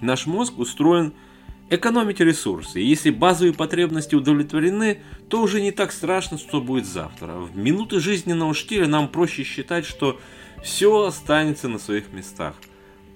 Наш 0.00 0.26
мозг 0.26 0.58
устроен 0.58 1.14
экономить 1.68 2.20
ресурсы. 2.20 2.80
И 2.80 2.86
если 2.86 3.10
базовые 3.10 3.54
потребности 3.54 4.14
удовлетворены, 4.14 5.02
то 5.28 5.42
уже 5.42 5.60
не 5.60 5.72
так 5.72 5.90
страшно, 5.90 6.38
что 6.38 6.60
будет 6.60 6.86
завтра. 6.86 7.38
В 7.38 7.56
минуты 7.56 7.98
жизненного 7.98 8.54
штиля 8.54 8.86
нам 8.86 9.08
проще 9.08 9.42
считать, 9.42 9.84
что 9.84 10.20
все 10.62 11.06
останется 11.06 11.68
на 11.68 11.78
своих 11.78 12.12
местах. 12.12 12.54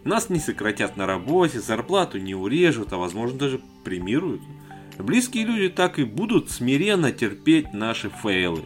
Нас 0.05 0.31
не 0.31 0.39
сократят 0.39 0.97
на 0.97 1.07
работе, 1.07 1.61
зарплату 1.61 2.19
не 2.19 2.35
урежут, 2.35 2.93
а 2.93 2.97
возможно 2.97 3.39
даже 3.39 3.61
премируют. 3.85 4.41
Близкие 4.99 5.45
люди 5.45 5.69
так 5.69 5.99
и 5.99 6.05
будут 6.05 6.51
смиренно 6.51 7.13
терпеть 7.13 7.73
наши 7.73 8.11
фейлы. 8.11 8.63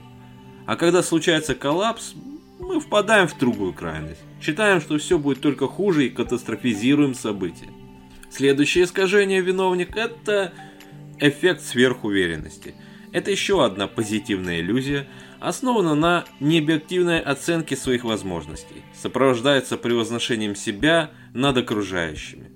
А 0.66 0.76
когда 0.76 1.02
случается 1.02 1.54
коллапс, 1.54 2.14
мы 2.60 2.78
впадаем 2.80 3.26
в 3.26 3.36
другую 3.38 3.72
крайность. 3.72 4.20
Считаем, 4.40 4.80
что 4.80 4.98
все 4.98 5.18
будет 5.18 5.40
только 5.40 5.66
хуже 5.66 6.06
и 6.06 6.10
катастрофизируем 6.10 7.14
события. 7.14 7.68
Следующее 8.30 8.84
искажение 8.84 9.40
виновник– 9.40 9.96
это 9.96 10.52
эффект 11.18 11.62
сверхуверенности. 11.62 12.74
Это 13.12 13.30
еще 13.32 13.64
одна 13.64 13.88
позитивная 13.88 14.60
иллюзия, 14.60 15.08
основана 15.40 15.94
на 15.94 16.24
необъективной 16.38 17.20
оценке 17.20 17.76
своих 17.76 18.04
возможностей, 18.04 18.84
сопровождается 18.94 19.76
превозношением 19.76 20.54
себя 20.54 21.10
над 21.34 21.56
окружающими. 21.56 22.49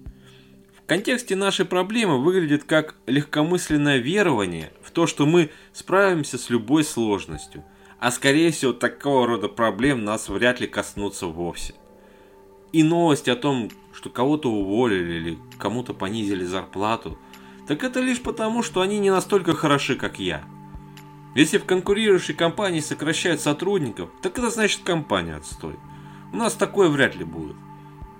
В 0.84 0.86
контексте 0.86 1.34
нашей 1.34 1.64
проблемы 1.64 2.22
выглядит 2.22 2.64
как 2.64 2.94
легкомысленное 3.06 3.96
верование 3.96 4.70
в 4.82 4.90
то, 4.90 5.06
что 5.06 5.24
мы 5.24 5.48
справимся 5.72 6.36
с 6.36 6.50
любой 6.50 6.84
сложностью, 6.84 7.64
а 7.98 8.10
скорее 8.10 8.50
всего 8.50 8.74
такого 8.74 9.26
рода 9.26 9.48
проблем 9.48 10.04
нас 10.04 10.28
вряд 10.28 10.60
ли 10.60 10.66
коснутся 10.66 11.26
вовсе. 11.26 11.74
И 12.72 12.82
новость 12.82 13.30
о 13.30 13.34
том, 13.36 13.70
что 13.94 14.10
кого-то 14.10 14.50
уволили 14.50 15.14
или 15.14 15.38
кому-то 15.56 15.94
понизили 15.94 16.44
зарплату, 16.44 17.18
так 17.66 17.82
это 17.82 18.00
лишь 18.00 18.20
потому, 18.20 18.62
что 18.62 18.82
они 18.82 18.98
не 18.98 19.08
настолько 19.08 19.54
хороши, 19.54 19.96
как 19.96 20.18
я. 20.18 20.44
Если 21.34 21.56
в 21.56 21.64
конкурирующей 21.64 22.34
компании 22.34 22.80
сокращают 22.80 23.40
сотрудников, 23.40 24.10
так 24.20 24.36
это 24.36 24.50
значит 24.50 24.82
компания 24.82 25.36
отстой. 25.36 25.76
У 26.30 26.36
нас 26.36 26.52
такое 26.52 26.90
вряд 26.90 27.16
ли 27.16 27.24
будет. 27.24 27.56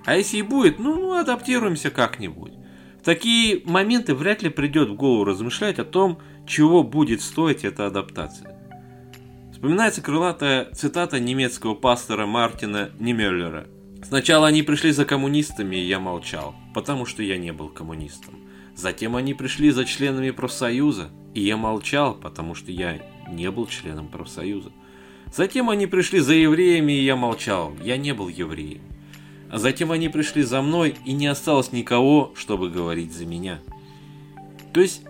А 0.04 0.16
если 0.16 0.38
и 0.38 0.42
будет, 0.42 0.78
ну, 0.78 0.96
ну 0.96 1.14
адаптируемся 1.14 1.90
как-нибудь. 1.90 2.52
В 3.00 3.04
такие 3.04 3.62
моменты 3.64 4.14
вряд 4.14 4.42
ли 4.42 4.50
придет 4.50 4.90
в 4.90 4.94
голову 4.94 5.24
размышлять 5.24 5.78
о 5.78 5.84
том, 5.84 6.18
чего 6.46 6.82
будет 6.82 7.22
стоить 7.22 7.64
эта 7.64 7.86
адаптация. 7.86 8.54
Вспоминается 9.52 10.02
крылатая 10.02 10.70
цитата 10.72 11.18
немецкого 11.18 11.74
пастора 11.74 12.26
Мартина 12.26 12.90
Немеллера. 12.98 13.66
«Сначала 14.02 14.48
они 14.48 14.62
пришли 14.62 14.90
за 14.90 15.06
коммунистами, 15.06 15.76
и 15.76 15.86
я 15.86 15.98
молчал, 15.98 16.54
потому 16.74 17.06
что 17.06 17.22
я 17.22 17.38
не 17.38 17.52
был 17.52 17.68
коммунистом. 17.68 18.34
Затем 18.76 19.16
они 19.16 19.32
пришли 19.32 19.70
за 19.70 19.86
членами 19.86 20.30
профсоюза, 20.30 21.08
и 21.32 21.40
я 21.40 21.56
молчал, 21.56 22.14
потому 22.14 22.54
что 22.54 22.72
я 22.72 23.00
не 23.30 23.50
был 23.50 23.66
членом 23.66 24.08
профсоюза. 24.08 24.70
Затем 25.34 25.70
они 25.70 25.86
пришли 25.86 26.20
за 26.20 26.34
евреями, 26.34 26.92
и 26.92 27.04
я 27.04 27.16
молчал, 27.16 27.72
я 27.82 27.96
не 27.96 28.12
был 28.12 28.28
евреем. 28.28 28.82
А 29.54 29.58
затем 29.58 29.92
они 29.92 30.08
пришли 30.08 30.42
за 30.42 30.60
мной, 30.62 30.96
и 31.04 31.12
не 31.12 31.28
осталось 31.28 31.70
никого, 31.70 32.32
чтобы 32.34 32.70
говорить 32.70 33.12
за 33.12 33.24
меня. 33.24 33.60
То 34.72 34.80
есть, 34.80 35.02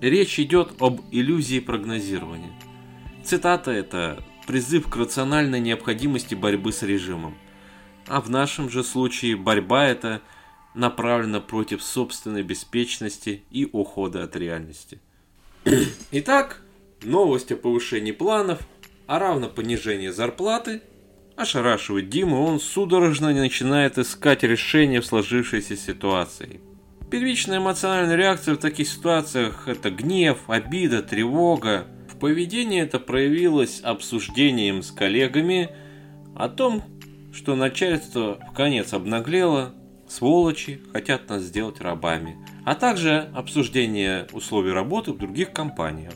речь 0.00 0.40
идет 0.40 0.80
об 0.80 1.02
иллюзии 1.10 1.60
прогнозирования. 1.60 2.54
Цитата 3.22 3.70
это 3.70 4.24
призыв 4.46 4.88
к 4.88 4.96
рациональной 4.96 5.60
необходимости 5.60 6.34
борьбы 6.34 6.72
с 6.72 6.82
режимом. 6.82 7.36
А 8.06 8.22
в 8.22 8.30
нашем 8.30 8.70
же 8.70 8.82
случае 8.82 9.36
борьба 9.36 9.84
это 9.84 10.22
направлена 10.74 11.42
против 11.42 11.82
собственной 11.82 12.42
беспечности 12.42 13.42
и 13.50 13.68
ухода 13.70 14.22
от 14.22 14.34
реальности. 14.36 15.00
Итак, 16.12 16.62
новость 17.02 17.52
о 17.52 17.56
повышении 17.56 18.12
планов, 18.12 18.60
а 19.06 19.18
равно 19.18 19.50
понижении 19.50 20.08
зарплаты 20.08 20.80
ошарашивает 21.36 22.08
Диму, 22.08 22.44
он 22.44 22.60
судорожно 22.60 23.32
начинает 23.32 23.98
искать 23.98 24.42
решение 24.42 25.00
в 25.00 25.06
сложившейся 25.06 25.76
ситуации. 25.76 26.60
Первичная 27.10 27.58
эмоциональная 27.58 28.16
реакция 28.16 28.54
в 28.54 28.58
таких 28.58 28.88
ситуациях– 28.88 29.64
это 29.66 29.90
гнев, 29.90 30.38
обида, 30.46 31.02
тревога. 31.02 31.86
В 32.08 32.18
поведении 32.18 32.80
это 32.80 32.98
проявилось 32.98 33.80
обсуждением 33.82 34.82
с 34.82 34.90
коллегами 34.90 35.68
о 36.34 36.48
том, 36.48 36.82
что 37.32 37.54
начальство 37.54 38.38
в 38.50 38.54
конец 38.54 38.92
обнаглело, 38.92 39.74
сволочи 40.08 40.80
хотят 40.92 41.28
нас 41.28 41.42
сделать 41.42 41.80
рабами, 41.80 42.36
а 42.64 42.74
также 42.74 43.30
обсуждение 43.34 44.26
условий 44.32 44.72
работы 44.72 45.12
в 45.12 45.18
других 45.18 45.52
компаниях. 45.52 46.14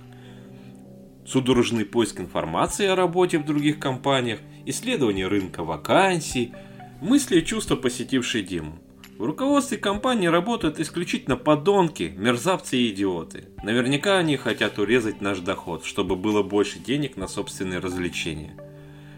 Судорожный 1.26 1.84
поиск 1.84 2.20
информации 2.20 2.86
о 2.86 2.94
работе 2.94 3.38
в 3.38 3.44
других 3.44 3.78
компаниях, 3.78 4.38
исследование 4.66 5.28
рынка 5.28 5.64
вакансий, 5.64 6.52
мысли 7.00 7.38
и 7.38 7.44
чувства, 7.44 7.76
посетившие 7.76 8.44
Диму. 8.44 8.78
В 9.18 9.24
руководстве 9.24 9.78
компании 9.78 10.26
работают 10.26 10.78
исключительно 10.78 11.36
подонки, 11.36 12.12
мерзавцы 12.18 12.76
и 12.76 12.90
идиоты. 12.90 13.44
Наверняка 13.62 14.18
они 14.18 14.36
хотят 14.36 14.78
урезать 14.78 15.22
наш 15.22 15.38
доход, 15.38 15.86
чтобы 15.86 16.16
было 16.16 16.42
больше 16.42 16.78
денег 16.80 17.16
на 17.16 17.26
собственные 17.26 17.78
развлечения. 17.78 18.54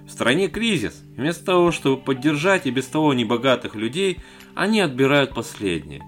В 0.07 0.11
стране 0.13 0.49
кризис. 0.49 1.03
Вместо 1.17 1.45
того, 1.45 1.73
чтобы 1.73 2.01
поддержать 2.01 2.67
и 2.67 2.71
без 2.71 2.87
того 2.87 3.13
небогатых 3.13 3.75
людей, 3.75 4.19
они 4.55 4.81
отбирают 4.81 5.35
последнее. 5.35 6.03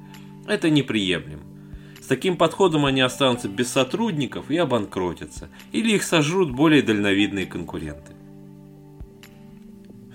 Это 0.47 0.71
неприемлемо. 0.71 1.43
С 2.01 2.07
таким 2.07 2.37
подходом 2.37 2.87
они 2.87 3.01
останутся 3.01 3.49
без 3.49 3.71
сотрудников 3.71 4.51
и 4.51 4.57
обанкротятся, 4.57 5.49
или 5.73 5.93
их 5.93 6.05
сожрут 6.05 6.53
более 6.53 6.83
дальновидные 6.83 7.47
конкуренты. 7.47 8.13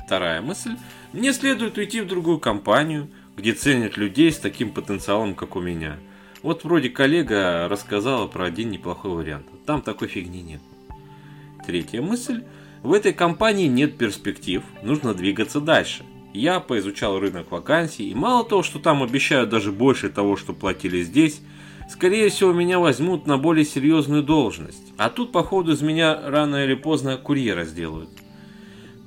Вторая 0.06 0.42
мысль. 0.42 0.78
Мне 1.14 1.34
следует 1.34 1.78
уйти 1.78 2.02
в 2.02 2.08
другую 2.08 2.40
компанию, 2.40 3.10
где 3.36 3.54
ценят 3.54 3.98
людей 3.98 4.32
с 4.32 4.38
таким 4.38 4.72
потенциалом, 4.72 5.34
как 5.34 5.56
у 5.56 5.62
меня. 5.62 5.98
Вот 6.44 6.64
вроде 6.64 6.90
коллега 6.90 7.68
рассказала 7.68 8.28
про 8.28 8.46
один 8.46 8.70
неплохой 8.70 9.12
вариант. 9.12 9.48
Там 9.66 9.82
такой 9.82 10.08
фигни 10.08 10.44
нет. 10.44 10.62
Третья 11.66 12.04
мысль. 12.04 12.44
В 12.84 12.94
этой 12.94 13.14
компании 13.14 13.66
нет 13.66 13.98
перспектив, 13.98 14.62
нужно 14.84 15.16
двигаться 15.16 15.60
дальше. 15.60 16.04
Я 16.36 16.60
поизучал 16.60 17.20
рынок 17.20 17.50
вакансий, 17.50 18.12
и 18.12 18.14
мало 18.14 18.46
того, 18.46 18.62
что 18.62 18.78
там 18.78 19.02
обещают 19.02 19.50
даже 19.50 19.72
больше 19.72 20.10
того, 20.10 20.36
что 20.38 20.54
платили 20.54 21.02
здесь, 21.02 21.42
скорее 21.90 22.30
всего 22.30 22.54
меня 22.54 22.78
возьмут 22.78 23.26
на 23.26 23.40
более 23.40 23.66
серьезную 23.66 24.22
должность. 24.22 24.94
А 24.98 25.10
тут, 25.10 25.32
походу, 25.32 25.72
из 25.72 25.82
меня 25.82 26.30
рано 26.30 26.64
или 26.64 26.76
поздно 26.76 27.18
курьера 27.18 27.64
сделают. 27.64 28.12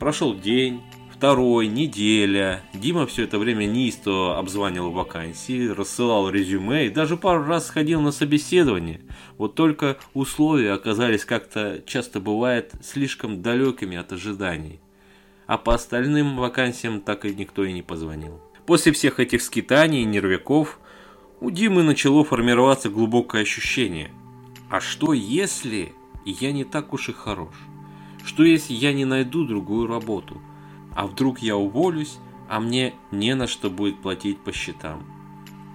Прошел 0.01 0.35
день, 0.35 0.81
второй, 1.19 1.67
неделя. 1.67 2.63
Дима 2.73 3.05
все 3.07 3.25
это 3.25 3.41
время 3.41 3.65
неистово 3.67 4.39
обзванивал 4.39 4.93
вакансии, 4.93 5.69
рассылал 5.69 6.31
резюме 6.31 6.87
и 6.87 6.91
даже 6.91 7.17
пару 7.17 7.43
раз 7.45 7.67
сходил 7.67 8.01
на 8.01 8.13
собеседование. 8.13 9.01
Вот 9.37 9.57
только 9.57 9.99
условия 10.15 10.73
оказались 10.73 11.25
как-то 11.25 11.83
часто 11.85 12.21
бывает 12.21 12.73
слишком 12.83 13.43
далекими 13.43 13.97
от 13.97 14.13
ожиданий 14.13 14.81
а 15.49 15.57
по 15.57 15.75
остальным 15.75 16.37
вакансиям 16.37 17.01
так 17.01 17.25
и 17.25 17.35
никто 17.35 17.65
и 17.65 17.73
не 17.73 17.81
позвонил. 17.81 18.39
После 18.67 18.93
всех 18.93 19.19
этих 19.19 19.41
скитаний 19.41 20.03
и 20.03 20.05
нервяков 20.05 20.79
у 21.41 21.51
Димы 21.51 21.83
начало 21.83 22.23
формироваться 22.23 22.91
глубокое 22.91 23.43
ощущение. 23.43 24.11
А 24.69 24.81
что 24.81 25.15
если 25.15 25.95
я 26.27 26.53
не 26.53 26.65
так 26.65 26.93
уж 26.93 27.09
и 27.09 27.13
хорош? 27.13 27.55
Что 28.27 28.45
если 28.45 28.75
я 28.75 28.93
не 28.93 29.07
найду 29.07 29.47
другую 29.47 29.87
работу? 29.87 30.39
А 30.99 31.07
вдруг 31.07 31.39
я 31.39 31.57
уволюсь, 31.57 32.19
а 32.49 32.59
мне 32.59 32.93
не 33.13 33.37
на 33.37 33.47
что 33.47 33.71
будет 33.71 34.03
платить 34.03 34.43
по 34.43 34.51
счетам? 34.53 35.07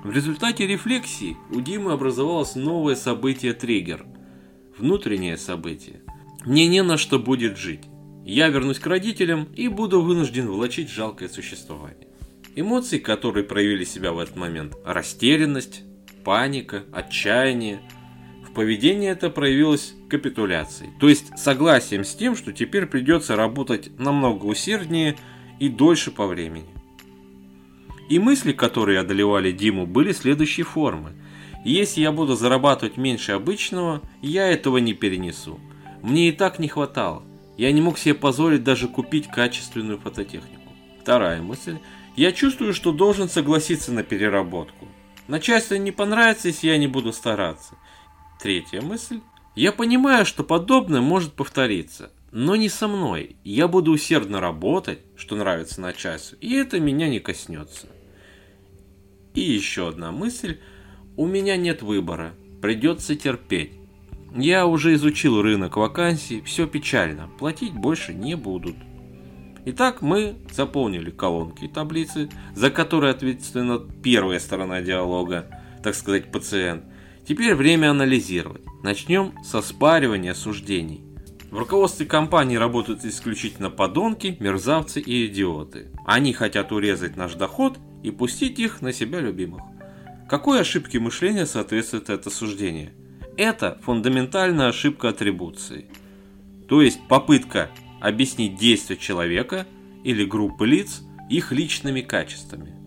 В 0.03 0.12
результате 0.12 0.67
рефлексии 0.67 1.38
у 1.49 1.62
Димы 1.62 1.93
образовалось 1.93 2.55
новое 2.55 2.95
событие-триггер. 2.95 4.05
Внутреннее 4.77 5.38
событие. 5.38 6.01
Мне 6.43 6.67
не 6.67 6.83
на 6.83 6.97
что 6.97 7.19
будет 7.19 7.57
жить. 7.57 7.86
Я 8.25 8.49
вернусь 8.49 8.79
к 8.79 8.86
родителям 8.86 9.47
и 9.55 9.69
буду 9.69 10.01
вынужден 10.01 10.49
влачить 10.49 10.89
жалкое 10.89 11.29
существование. 11.29 12.09
Эмоции, 12.57 12.97
которые 12.97 13.45
проявили 13.45 13.86
себя 13.86 14.12
в 14.12 14.19
этот 14.19 14.36
момент– 14.36 14.75
растерянность, 14.86 15.83
паника, 16.25 16.83
отчаяние. 16.91 17.79
В 18.45 18.53
поведении 18.53 19.09
это 19.09 19.29
проявилось 19.29 19.93
капитуляцией, 20.13 20.91
то 20.99 21.10
есть 21.10 21.36
согласием 21.39 22.04
с 22.04 22.13
тем, 22.13 22.36
что 22.36 22.54
теперь 22.54 22.86
придется 22.86 23.36
работать 23.36 23.97
намного 23.97 24.45
усерднее 24.45 25.17
и 25.60 25.69
дольше 25.69 26.12
по 26.12 26.28
времени. 26.28 26.69
И 28.10 28.19
мысли, 28.19 28.52
которые 28.52 28.99
одолевали 28.99 29.52
Диму, 29.52 29.88
были 29.88 30.12
следующей 30.12 30.62
формы. 30.62 31.13
Если 31.65 32.02
я 32.02 32.12
буду 32.12 32.36
зарабатывать 32.36 32.95
меньше 32.95 33.32
обычного, 33.32 34.02
я 34.21 34.52
этого 34.52 34.78
не 34.78 34.93
перенесу. 34.93 35.60
Мне 36.04 36.30
и 36.30 36.32
так 36.32 36.60
не 36.60 36.67
хватало. 36.67 37.23
Я 37.58 37.71
не 37.71 37.82
мог 37.82 37.97
себе 37.97 38.13
позволить 38.13 38.63
даже 38.63 38.88
купить 38.88 39.28
качественную 39.28 39.97
фототехнику. 39.97 40.71
Вторая 41.02 41.41
мысль. 41.41 41.80
Я 42.15 42.34
чувствую, 42.34 42.76
что 42.76 42.91
должен 42.91 43.30
согласиться 43.30 43.91
на 43.91 44.04
переработку. 44.04 44.88
Начальство 45.28 45.73
не 45.73 45.91
понравится, 45.91 46.49
если 46.49 46.67
я 46.67 46.78
не 46.78 46.88
буду 46.88 47.13
стараться. 47.13 47.76
Третья 48.39 48.82
мысль. 48.82 49.21
Я 49.55 49.71
понимаю, 49.71 50.25
что 50.25 50.43
подобное 50.43 51.01
может 51.01 51.33
повториться, 51.33 52.11
но 52.31 52.55
не 52.55 52.69
со 52.69 52.87
мной. 52.87 53.35
Я 53.43 53.67
буду 53.67 53.91
усердно 53.91 54.39
работать, 54.39 54.99
что 55.15 55.35
нравится 55.35 55.79
начальству, 55.79 56.37
и 56.41 56.53
это 56.55 56.79
меня 56.79 57.07
не 57.07 57.19
коснется. 57.19 57.87
И 59.35 59.41
еще 59.41 59.89
одна 59.89 60.11
мысль. 60.11 60.59
У 61.15 61.27
меня 61.27 61.57
нет 61.57 61.83
выбора. 61.83 62.33
Придется 62.61 63.15
терпеть. 63.15 63.73
Я 64.35 64.65
уже 64.65 64.95
изучил 64.95 65.41
рынок 65.43 65.77
вакансий, 65.77 66.41
все 66.41 66.65
печально, 66.65 67.29
платить 67.37 67.73
больше 67.73 68.15
не 68.15 68.35
будут. 68.35 68.75
Итак, 69.65 70.01
мы 70.01 70.35
заполнили 70.51 71.11
колонки 71.11 71.65
и 71.65 71.67
таблицы, 71.67 72.29
за 72.55 72.71
которые 72.71 73.11
ответственна 73.11 73.79
первая 73.79 74.39
сторона 74.39 74.81
диалога, 74.81 75.47
так 75.83 75.93
сказать, 75.93 76.31
пациент. 76.31 76.83
Теперь 77.25 77.55
время 77.55 77.91
анализировать. 77.91 78.63
Начнем 78.83 79.33
со 79.43 79.62
спаривания 79.62 80.33
суждений. 80.33 81.01
В 81.51 81.57
руководстве 81.57 82.05
компании 82.05 82.57
работают 82.57 83.05
исключительно 83.05 83.69
подонки, 83.69 84.36
мерзавцы 84.39 84.99
и 84.99 85.27
идиоты. 85.27 85.88
Они 86.05 86.33
хотят 86.33 86.71
урезать 86.73 87.15
наш 87.15 87.36
доход 87.36 87.77
и 88.03 88.12
пустить 88.12 88.59
их 88.59 88.81
на 88.81 88.91
себя 88.91 89.21
любимых. 89.21 89.62
Какой 90.27 90.59
ошибке 90.59 90.99
мышления 90.99 91.45
соответствует 91.45 92.09
это 92.09 92.29
суждение? 92.29 92.91
Это 93.38 93.79
фундаментальная 93.83 94.67
ошибка 94.67 95.09
атрибуции. 95.09 95.86
То 96.67 96.81
есть 96.81 96.99
попытка 97.07 97.69
объяснить 98.01 98.57
действия 98.57 98.97
человека 98.97 99.65
или 100.03 100.25
группы 100.25 100.65
лиц 100.65 101.03
их 101.29 101.51
личными 101.53 102.01
качествами. 102.01 102.82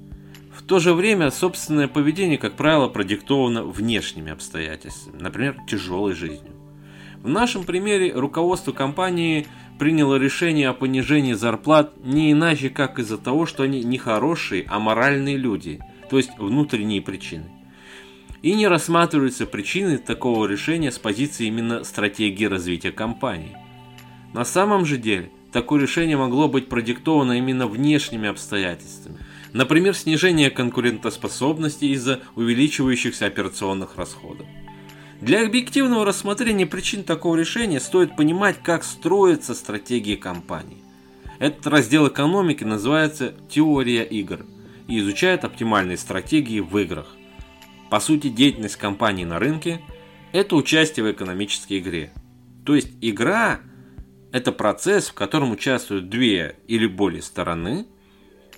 То 0.66 0.79
же 0.79 0.94
время 0.94 1.31
собственное 1.31 1.88
поведение, 1.88 2.38
как 2.38 2.57
правило, 2.57 2.88
продиктовано 2.88 3.64
внешними 3.64 4.33
обстоятельствами, 4.33 5.22
например, 5.22 5.57
тяжелой 5.68 6.14
жизнью. 6.14 6.52
В 7.22 7.29
нашем 7.29 7.64
примере 7.64 8.12
руководство 8.12 8.72
компании 8.72 9.46
приняло 9.79 10.16
решение 10.16 10.68
о 10.68 10.74
понижении 10.74 11.35
зарплат 11.35 11.92
не 12.05 12.33
иначе, 12.33 12.70
как 12.70 12.98
из-за 12.98 13.18
того, 13.18 13.46
что 13.46 13.62
они 13.62 13.83
не 13.85 13.98
хорошие, 13.98 14.64
а 14.68 14.79
моральные 14.79 15.37
люди, 15.37 15.81
то 16.11 16.16
есть 16.16 16.31
внутренние 16.38 17.00
причины 17.00 17.50
и 18.46 18.55
не 18.55 18.68
рассматриваются 18.68 19.44
причины 19.44 19.98
такого 19.98 20.46
решения 20.46 20.92
с 20.92 21.00
позиции 21.00 21.46
именно 21.46 21.83
стратегии 21.83 22.44
развития 22.44 22.92
компании. 22.92 23.57
На 24.33 24.44
самом 24.44 24.87
же 24.87 24.98
деле, 24.98 25.31
такое 25.50 25.81
решение 25.81 26.16
могло 26.16 26.46
быть 26.46 26.68
продиктовано 26.68 27.33
именно 27.38 27.66
внешними 27.66 28.29
обстоятельствами. 28.29 29.18
Например, 29.57 29.95
снижение 29.95 30.51
конкурентоспособности 30.51 31.87
из-за 31.87 32.21
увеличивающихся 32.35 33.25
операционных 33.25 33.97
расходов. 33.97 34.47
Для 35.23 35.47
объективного 35.47 36.05
рассмотрения 36.05 36.66
причин 36.66 37.05
такого 37.05 37.37
решения 37.37 37.81
стоит 37.81 38.16
понимать, 38.16 38.62
как 38.62 38.85
строится 38.85 39.55
стратегия 39.55 40.19
компании. 40.19 40.83
Этот 41.38 41.66
раздел 41.69 42.07
экономики 42.07 42.64
называется 42.64 43.33
«Теория 43.49 44.03
игр» 44.03 44.45
и 44.88 44.99
изучает 44.99 45.42
оптимальные 45.42 45.97
стратегии 45.97 46.61
в 46.61 46.77
играх. 46.77 47.16
По 47.88 47.99
сути, 47.99 48.29
деятельность 48.29 48.77
компании 48.77 49.25
на 49.25 49.38
рынке– 49.38 49.81
это 50.33 50.55
участие 50.55 51.07
в 51.07 51.11
экономической 51.11 51.79
игре. 51.79 52.12
То 52.66 52.75
есть 52.75 52.90
игра– 53.01 53.61
это 54.33 54.53
процесс, 54.53 55.09
в 55.09 55.14
котором 55.14 55.53
участвуют 55.53 56.11
две 56.11 56.59
или 56.69 56.87
более 56.87 57.23
стороны, 57.23 57.87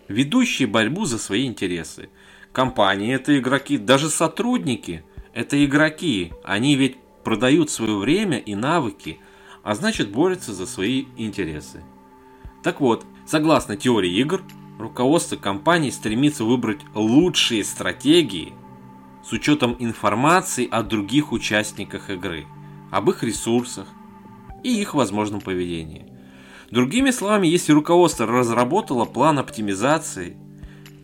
ведущие 0.09 0.67
борьбу 0.67 1.05
за 1.05 1.19
свои 1.19 1.47
интересы. 1.47 2.09
Компании– 2.53 3.15
это 3.15 3.39
игроки, 3.39 3.79
даже 3.79 4.09
сотрудники– 4.11 5.05
это 5.35 5.65
игроки. 5.65 6.33
Они 6.43 6.75
ведь 6.75 6.97
продают 7.23 7.71
свое 7.71 7.97
время 7.97 8.39
и 8.39 8.55
навыки, 8.55 9.21
а 9.63 9.75
значит 9.75 10.11
борются 10.11 10.53
за 10.53 10.67
свои 10.67 11.05
интересы. 11.17 11.85
Так 12.63 12.81
вот, 12.81 13.07
согласно 13.27 13.77
теории 13.77 14.19
игр, 14.19 14.43
руководство 14.79 15.37
компании 15.37 15.91
стремится 15.91 16.45
выбрать 16.45 16.81
лучшие 16.95 17.65
стратегии 17.65 18.53
с 19.25 19.33
учетом 19.33 19.77
информации 19.79 20.67
о 20.69 20.83
других 20.83 21.33
участниках 21.33 22.11
игры, 22.11 22.47
об 22.91 23.11
их 23.11 23.23
ресурсах 23.23 23.87
и 24.65 24.81
их 24.81 24.95
возможном 24.95 25.41
поведении. 25.41 26.18
Другими 26.71 27.11
словами, 27.11 27.47
если 27.47 27.73
руководство 27.73 28.27
разработало 28.27 29.07
план 29.07 29.39
оптимизации 29.39 30.37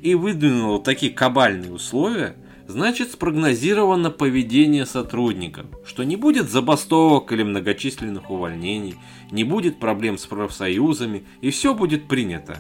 и 0.03 0.15
выдвинуло 0.15 0.83
такие 0.83 1.11
кабальные 1.11 1.73
условия, 1.73 2.37
значит 2.67 3.13
спрогнозировано 3.13 4.11
поведение 4.11 4.85
сотрудников, 4.85 5.67
что 5.87 6.03
не 6.03 6.17
будет 6.17 6.51
забастовок 6.51 7.33
или 7.33 7.43
многочисленных 7.43 8.31
увольнений, 8.31 8.97
не 9.31 9.45
будет 9.45 9.81
проблем 9.81 10.19
с 10.19 10.27
профсоюзами 10.27 11.25
и 11.41 11.51
все 11.51 11.75
будет 11.75 12.09
принято, 12.09 12.59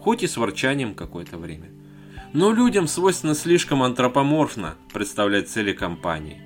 хоть 0.00 0.22
и 0.22 0.28
с 0.28 0.36
ворчанием 0.36 0.94
какое-то 0.94 1.38
время. 1.38 1.70
Но 2.32 2.52
людям 2.52 2.86
свойственно 2.86 3.34
слишком 3.34 3.82
антропоморфно 3.82 4.74
представлять 4.92 5.48
цели 5.48 5.72
компании. 5.72 6.42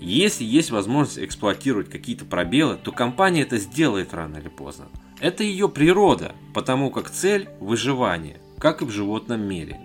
Если 0.00 0.44
есть 0.44 0.72
возможность 0.72 1.18
эксплуатировать 1.18 1.88
какие-то 1.88 2.24
пробелы, 2.24 2.76
то 2.76 2.90
компания 2.90 3.42
это 3.42 3.58
сделает 3.58 4.12
рано 4.14 4.38
или 4.38 4.48
поздно. 4.48 4.86
Это 5.24 5.42
ее 5.42 5.70
природа, 5.70 6.34
потому 6.52 6.90
как 6.90 7.08
цель– 7.08 7.48
выживание, 7.60 8.36
как 8.58 8.82
и 8.82 8.84
в 8.84 8.90
животном 8.90 9.40
мире. 9.40 9.80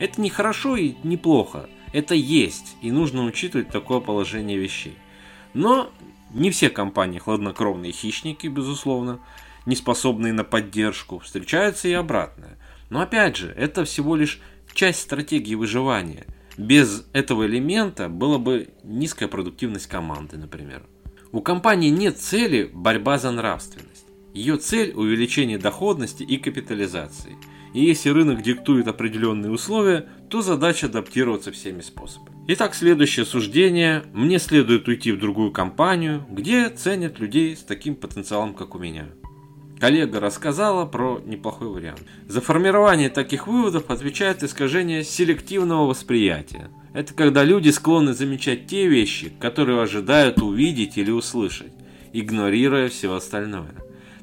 Это 0.00 0.20
не 0.20 0.30
хорошо 0.30 0.76
и 0.76 0.96
не 1.04 1.16
плохо– 1.16 1.70
это 1.92 2.14
есть, 2.14 2.76
и 2.82 2.90
нужно 2.90 3.24
учитывать 3.24 3.68
такое 3.68 4.00
положение 4.00 4.58
вещей. 4.58 4.96
Но 5.54 5.92
не 6.32 6.50
все 6.50 6.70
компании 6.70 7.18
хладнокровные 7.18 7.92
хищники, 7.92 8.46
безусловно, 8.46 9.20
не 9.66 9.74
способные 9.74 10.32
на 10.32 10.44
поддержку, 10.44 11.18
встречаются 11.18 11.88
и 11.88 11.92
обратное. 11.92 12.58
Но 12.90 13.00
опять 13.00 13.36
же, 13.36 13.54
это 13.56 13.84
всего 13.84 14.14
лишь 14.16 14.40
часть 14.72 15.02
стратегии 15.02 15.54
выживания. 15.54 16.26
Без 16.56 17.06
этого 17.12 17.46
элемента 17.46 18.08
была 18.08 18.38
бы 18.38 18.70
низкая 18.84 19.28
продуктивность 19.28 19.86
команды, 19.86 20.36
например. 20.36 20.82
У 21.32 21.40
компании 21.40 21.90
нет 21.90 22.18
цели 22.18 22.70
борьба 22.72 23.18
за 23.18 23.30
нравственность. 23.30 23.99
Ее 24.34 24.56
цель– 24.56 24.92
увеличение 24.94 25.58
доходности 25.58 26.22
и 26.22 26.36
капитализации– 26.36 27.36
и 27.72 27.84
если 27.84 28.10
рынок 28.10 28.42
диктует 28.42 28.88
определенные 28.88 29.52
условия, 29.52 30.06
то 30.28 30.42
задача 30.42 30.86
адаптироваться 30.86 31.52
всеми 31.52 31.80
способами. 31.82 32.36
Итак, 32.48 32.74
следующее 32.74 33.24
суждение. 33.24 34.02
Мне 34.12 34.38
следует 34.38 34.88
уйти 34.88 35.12
в 35.12 35.20
другую 35.20 35.52
компанию, 35.52 36.26
где 36.28 36.68
ценят 36.68 37.20
людей 37.20 37.56
с 37.56 37.60
таким 37.60 37.94
потенциалом, 37.94 38.54
как 38.54 38.74
у 38.74 38.78
меня. 38.78 39.06
Коллега 39.78 40.20
рассказала 40.20 40.84
про 40.84 41.22
неплохой 41.24 41.68
вариант. 41.68 42.02
За 42.26 42.40
формирование 42.40 43.08
таких 43.08 43.46
выводов 43.46 43.88
отвечает 43.88 44.42
искажение 44.42 45.04
селективного 45.04 45.86
восприятия. 45.86 46.70
Это 46.92 47.14
когда 47.14 47.44
люди 47.44 47.70
склонны 47.70 48.14
замечать 48.14 48.66
те 48.66 48.88
вещи, 48.88 49.32
которые 49.40 49.80
ожидают 49.80 50.42
увидеть 50.42 50.98
или 50.98 51.12
услышать, 51.12 51.72
игнорируя 52.12 52.88
все 52.88 53.14
остальное. 53.14 53.74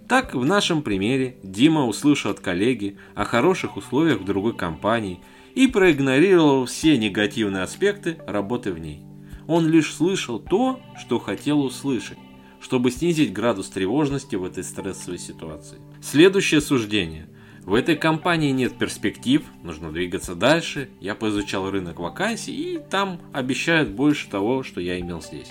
Так, 0.08 0.34
в 0.34 0.46
нашем 0.46 0.84
примере 0.84 1.38
Дима 1.44 1.86
услышал 1.86 2.32
от 2.32 2.40
коллеги 2.40 2.98
о 3.14 3.26
хороших 3.26 3.76
условиях 3.76 4.22
в 4.22 4.26
другой 4.26 4.56
компании 4.56 5.20
и 5.54 5.68
проигнорировал 5.68 6.66
все 6.66 6.98
негативные 6.98 7.64
аспекты 7.64 8.18
работы 8.26 8.72
в 8.72 8.80
ней. 8.80 9.02
Он 9.48 9.68
лишь 9.68 9.94
слышал 9.94 10.40
то, 10.40 10.80
что 10.98 11.20
хотел 11.20 11.62
услышать, 11.62 12.18
чтобы 12.62 12.90
снизить 12.92 13.34
градус 13.34 13.68
тревожности 13.68 14.38
в 14.38 14.46
этой 14.46 14.64
стрессовой 14.64 15.18
ситуации. 15.18 15.80
Следующее 16.02 16.62
суждение. 16.62 17.28
В 17.64 17.74
этой 17.74 17.98
компании 17.98 18.52
нет 18.52 18.78
перспектив, 18.78 19.44
нужно 19.62 19.92
двигаться 19.92 20.36
дальше. 20.36 20.90
Я 21.02 21.16
поизучал 21.16 21.70
рынок 21.70 22.00
вакансий 22.00 22.54
и 22.54 22.80
там 22.80 23.20
обещают 23.34 23.90
больше 23.90 24.30
того, 24.30 24.64
что 24.64 24.80
я 24.80 25.02
имел 25.02 25.22
здесь. 25.22 25.50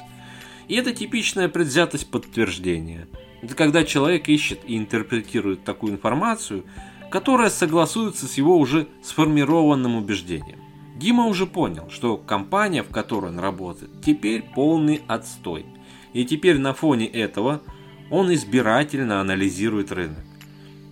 И 0.67 0.77
это 0.77 0.95
типичная 0.95 1.51
предвзятость 1.51 2.11
подтверждения– 2.11 3.07
это 3.47 3.55
когда 3.55 3.85
человек 3.85 4.29
ищет 4.29 4.59
и 4.67 4.77
интерпретирует 4.77 5.63
такую 5.63 5.93
информацию, 5.93 6.65
которая 7.13 7.49
согласуется 7.49 8.27
с 8.27 8.35
его 8.35 8.59
уже 8.59 8.89
сформированным 9.05 9.95
убеждением. 9.95 10.59
Дима 10.97 11.27
уже 11.27 11.47
понял, 11.47 11.89
что 11.89 12.17
компания, 12.17 12.83
в 12.83 12.89
которой 12.89 13.31
он 13.31 13.39
работает, 13.39 14.03
теперь 14.05 14.43
полный 14.43 15.01
отстой. 15.07 15.65
И 16.13 16.25
теперь 16.25 16.59
на 16.59 16.75
фоне 16.75 17.07
этого 17.07 17.63
он 18.11 18.35
избирательно 18.35 19.21
анализирует 19.21 19.93
рынок, 19.93 20.25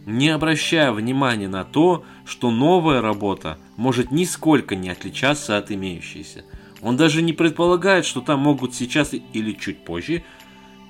не 0.06 0.28
обращая 0.28 0.92
внимания 0.92 1.48
на 1.48 1.64
то, 1.64 2.04
что 2.24 2.52
новая 2.52 3.00
работа 3.00 3.58
может 3.76 4.12
нисколько 4.12 4.76
не 4.76 4.90
отличаться 4.90 5.58
от 5.58 5.72
имеющейся. 5.72 6.44
Он 6.82 6.96
даже 6.96 7.20
не 7.20 7.32
предполагает, 7.32 8.04
что 8.04 8.20
там 8.20 8.38
могут 8.38 8.76
сейчас 8.76 9.12
или 9.12 9.52
чуть 9.54 9.84
позже 9.84 10.22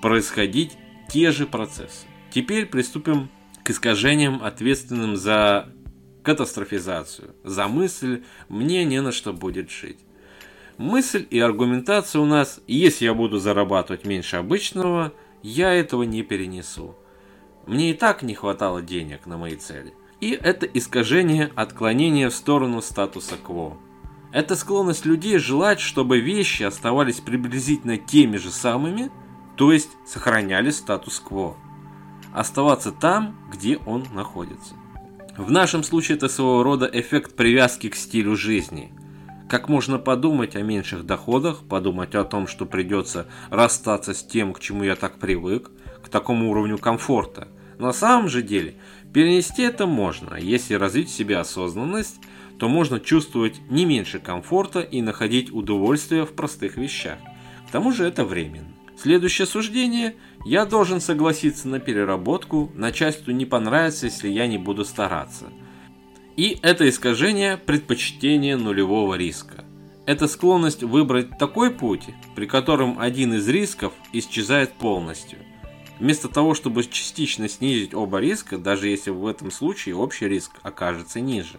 происходить 0.02 0.76
те 1.14 1.30
же 1.30 1.46
процессы. 1.46 2.08
Теперь 2.32 2.66
приступим 2.66 3.28
к 3.62 3.70
искажениям, 3.70 4.42
ответственным 4.42 5.14
за 5.16 5.68
катастрофизацию, 6.24 7.36
за 7.44 7.68
мысль 7.68 8.24
«мне 8.48 8.84
не 8.84 9.00
на 9.00 9.12
что 9.12 9.32
будет 9.32 9.70
жить». 9.70 10.00
Мысль 10.76 11.24
и 11.30 11.38
аргументация 11.38 12.20
у 12.20 12.24
нас 12.24 12.60
«если 12.66 13.04
я 13.04 13.14
буду 13.14 13.38
зарабатывать 13.38 14.04
меньше 14.04 14.38
обычного, 14.38 15.12
я 15.40 15.72
этого 15.72 16.02
не 16.02 16.24
перенесу». 16.24 16.96
Мне 17.64 17.92
и 17.92 17.94
так 17.94 18.24
не 18.24 18.34
хватало 18.34 18.82
денег 18.82 19.26
на 19.26 19.38
мои 19.38 19.54
цели. 19.54 19.94
И 20.20 20.32
это 20.32 20.66
искажение 20.66 21.52
отклонения 21.54 22.28
в 22.28 22.34
сторону 22.34 22.82
статуса 22.82 23.36
кво. 23.36 23.78
Это 24.32 24.56
склонность 24.56 25.06
людей 25.06 25.38
желать, 25.38 25.78
чтобы 25.78 26.18
вещи 26.18 26.64
оставались 26.64 27.20
приблизительно 27.20 27.98
теми 27.98 28.36
же 28.36 28.50
самыми– 28.50 29.12
то 29.56 29.72
есть 29.72 29.90
сохраняли 30.06 30.70
статус-кво. 30.70 31.56
Оставаться 32.32 32.90
там, 32.92 33.36
где 33.52 33.76
он 33.78 34.06
находится. 34.12 34.74
В 35.36 35.50
нашем 35.50 35.82
случае 35.82 36.16
это 36.16 36.28
своего 36.28 36.62
рода 36.62 36.88
эффект 36.92 37.34
привязки 37.34 37.88
к 37.88 37.96
стилю 37.96 38.36
жизни. 38.36 38.92
Как 39.48 39.68
можно 39.68 39.98
подумать 39.98 40.56
о 40.56 40.62
меньших 40.62 41.04
доходах, 41.04 41.64
подумать 41.68 42.14
о 42.14 42.24
том, 42.24 42.46
что 42.46 42.66
придется 42.66 43.26
расстаться 43.50 44.14
с 44.14 44.22
тем, 44.24 44.52
к 44.52 44.60
чему 44.60 44.84
я 44.84 44.96
так 44.96 45.18
привык, 45.18 45.70
к 46.02 46.08
такому 46.08 46.50
уровню 46.50 46.78
комфорта. 46.78 47.48
На 47.78 47.92
самом 47.92 48.28
же 48.28 48.42
деле, 48.42 48.76
перенести 49.12 49.62
это 49.62 49.86
можно, 49.86 50.36
если 50.36 50.74
развить 50.74 51.10
в 51.10 51.14
себе 51.14 51.38
осознанность, 51.38 52.20
то 52.58 52.68
можно 52.68 53.00
чувствовать 53.00 53.60
не 53.68 53.84
меньше 53.84 54.20
комфорта 54.20 54.80
и 54.80 55.02
находить 55.02 55.52
удовольствие 55.52 56.24
в 56.24 56.32
простых 56.32 56.76
вещах. 56.76 57.18
К 57.68 57.72
тому 57.72 57.92
же 57.92 58.04
это 58.04 58.24
временно. 58.24 58.73
Следующее 58.96 59.46
суждение. 59.46 60.14
Я 60.44 60.66
должен 60.66 61.00
согласиться 61.00 61.68
на 61.68 61.80
переработку, 61.80 62.70
начальству 62.74 63.32
не 63.32 63.44
понравится, 63.44 64.06
если 64.06 64.28
я 64.28 64.46
не 64.46 64.58
буду 64.58 64.84
стараться. 64.84 65.46
И 66.36 66.58
это 66.62 66.88
искажение 66.88 67.56
предпочтения 67.56 68.56
нулевого 68.56 69.14
риска. 69.14 69.64
Это 70.06 70.28
склонность 70.28 70.82
выбрать 70.82 71.38
такой 71.38 71.70
путь, 71.70 72.04
при 72.36 72.46
котором 72.46 72.98
один 72.98 73.34
из 73.34 73.48
рисков 73.48 73.92
исчезает 74.12 74.72
полностью. 74.74 75.38
Вместо 75.98 76.28
того, 76.28 76.54
чтобы 76.54 76.84
частично 76.84 77.48
снизить 77.48 77.94
оба 77.94 78.18
риска, 78.18 78.58
даже 78.58 78.88
если 78.88 79.10
в 79.10 79.26
этом 79.26 79.50
случае 79.50 79.96
общий 79.96 80.28
риск 80.28 80.52
окажется 80.62 81.20
ниже. 81.20 81.58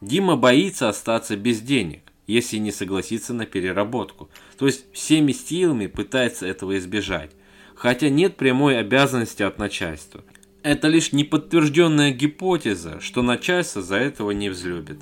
Дима 0.00 0.36
боится 0.36 0.88
остаться 0.88 1.36
без 1.36 1.60
денег 1.60 2.05
если 2.26 2.58
не 2.58 2.72
согласится 2.72 3.32
на 3.34 3.46
переработку. 3.46 4.28
То 4.58 4.66
есть 4.66 4.86
всеми 4.92 5.32
силами 5.32 5.86
пытается 5.86 6.46
этого 6.46 6.76
избежать, 6.78 7.30
хотя 7.74 8.08
нет 8.08 8.36
прямой 8.36 8.78
обязанности 8.78 9.42
от 9.42 9.58
начальства. 9.58 10.24
Это 10.62 10.88
лишь 10.88 11.12
неподтвержденная 11.12 12.10
гипотеза, 12.10 13.00
что 13.00 13.22
начальство 13.22 13.82
за 13.82 13.96
этого 13.96 14.32
не 14.32 14.48
взлюбит. 14.48 14.98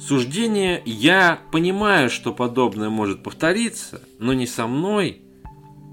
Суждение 0.00 0.80
«я 0.86 1.40
понимаю, 1.52 2.08
что 2.08 2.32
подобное 2.32 2.88
может 2.88 3.22
повториться, 3.22 4.00
но 4.18 4.32
не 4.32 4.46
со 4.46 4.66
мной», 4.66 5.22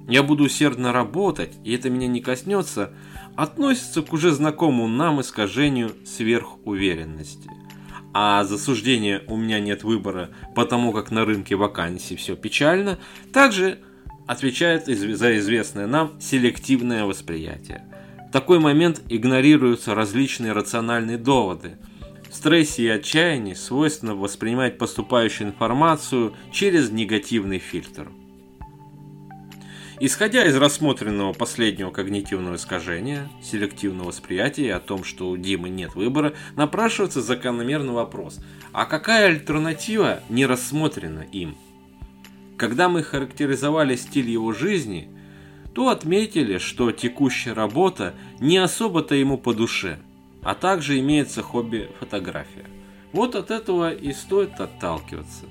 «я 0.08 0.22
буду 0.22 0.44
усердно 0.46 0.94
работать, 0.94 1.54
и 1.64 1.74
это 1.74 1.90
меня 1.90 2.08
не 2.08 2.22
коснется», 2.22 2.94
относится 3.36 4.04
к 4.04 4.14
уже 4.14 4.32
знакомому 4.32 4.88
нам 4.88 5.20
искажению 5.20 5.92
сверхуверенности– 6.06 7.50
а 8.18 8.46
засуждение 8.46 9.24
«у 9.28 9.36
меня 9.36 9.60
нет 9.60 9.84
выбора, 9.84 10.30
потому 10.56 10.94
как 10.94 11.12
на 11.12 11.26
рынке 11.26 11.58
вакансий 11.58 12.16
все 12.16 12.38
печально» 12.38 12.98
также 13.34 13.80
отвечает 14.26 14.86
за 14.86 15.38
известное 15.38 15.86
нам 15.86 16.14
селективное 16.22 17.04
восприятие. 17.04 17.84
В 18.30 18.32
такой 18.32 18.60
момент 18.60 19.02
игнорируются 19.10 19.94
различные 19.94 20.54
рациональные 20.54 21.18
доводы. 21.18 21.78
В 22.30 22.36
стрессе 22.36 22.84
и 22.84 22.88
отчаянии 22.88 23.54
свойственно 23.54 24.16
воспринимать 24.16 24.78
поступающую 24.78 25.50
информацию 25.50 26.34
через 26.54 26.92
негативный 26.92 27.60
фильтр. 27.60 28.08
Исходя 30.02 30.46
из 30.46 30.58
рассмотренного 30.58 31.32
последнего 31.32 31.90
когнитивного 31.90 32.56
искажения, 32.56 33.30
селективного 33.42 34.08
восприятия 34.08 34.74
о 34.74 34.82
том, 34.82 35.06
что 35.06 35.30
у 35.30 35.38
Димы 35.38 35.70
нет 35.70 35.96
выбора, 35.96 36.34
напрашивается 36.58 37.22
закономерный 37.22 37.94
вопрос. 37.94 38.42
А 38.74 38.86
какая 38.86 39.28
альтернатива 39.28 40.20
не 40.28 40.46
рассмотрена 40.46 41.22
им? 41.32 41.56
Когда 42.58 42.90
мы 42.90 43.04
характеризовали 43.04 43.96
стиль 43.96 44.30
его 44.30 44.52
жизни, 44.52 45.10
то 45.74 45.88
отметили, 45.88 46.58
что 46.58 46.92
текущая 46.92 47.54
работа 47.54 48.16
не 48.42 48.58
особо-то 48.58 49.16
ему 49.16 49.38
по 49.38 49.54
душе, 49.54 50.00
а 50.42 50.56
также 50.56 51.00
имеется 51.00 51.42
хобби 51.42 51.90
фотография. 52.00 52.66
Вот 53.14 53.36
от 53.36 53.50
этого 53.50 53.94
и 53.94 54.12
стоит 54.12 54.60
отталкиваться. 54.60 55.46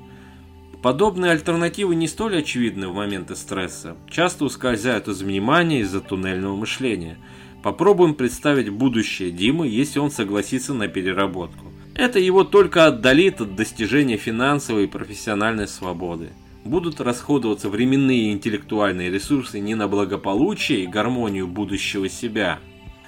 Подобные 0.84 1.32
альтернативы 1.32 1.94
не 1.94 2.06
столь 2.06 2.40
очевидны 2.40 2.88
в 2.88 2.94
моменты 2.94 3.36
стресса, 3.36 3.96
часто 4.06 4.44
ускользают 4.44 5.08
из 5.08 5.22
внимания 5.22 5.80
из-за 5.80 6.02
туннельного 6.02 6.56
мышления. 6.56 7.16
Попробуем 7.62 8.12
представить 8.12 8.68
будущее 8.68 9.30
Димы, 9.30 9.66
если 9.66 9.98
он 9.98 10.10
согласится 10.10 10.74
на 10.74 10.86
переработку. 10.88 11.72
Это 11.94 12.18
его 12.18 12.44
только 12.44 12.84
отдалит 12.84 13.40
от 13.40 13.56
достижения 13.56 14.18
финансовой 14.18 14.84
и 14.84 14.86
профессиональной 14.86 15.68
свободы. 15.68 16.32
Будут 16.66 17.00
расходоваться 17.00 17.70
временные 17.70 18.28
и 18.28 18.32
интеллектуальные 18.32 19.10
ресурсы 19.10 19.60
не 19.60 19.74
на 19.74 19.88
благополучие 19.88 20.84
и 20.84 20.86
гармонию 20.86 21.46
будущего 21.48 22.10
себя, 22.10 22.58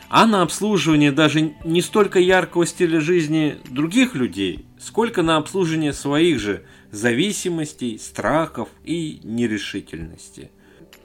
а 0.09 0.25
на 0.25 0.41
обслуживание 0.41 1.13
даже 1.13 1.53
не 1.65 1.83
столько 1.83 2.21
яркого 2.21 2.65
стиля 2.65 3.01
жизни 3.01 3.57
других 3.69 4.15
людей, 4.15 4.65
сколько 4.79 5.23
на 5.23 5.37
обслуживание 5.37 5.93
своих 5.93 6.39
же 6.39 6.63
зависимостей, 6.97 7.99
страхов 7.99 8.69
и 8.85 9.21
нерешительности. 9.23 10.51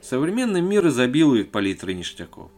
Современный 0.00 0.60
мир 0.60 0.88
изобилует 0.88 1.52
палитрой 1.52 1.94
ништяков. 1.94 2.50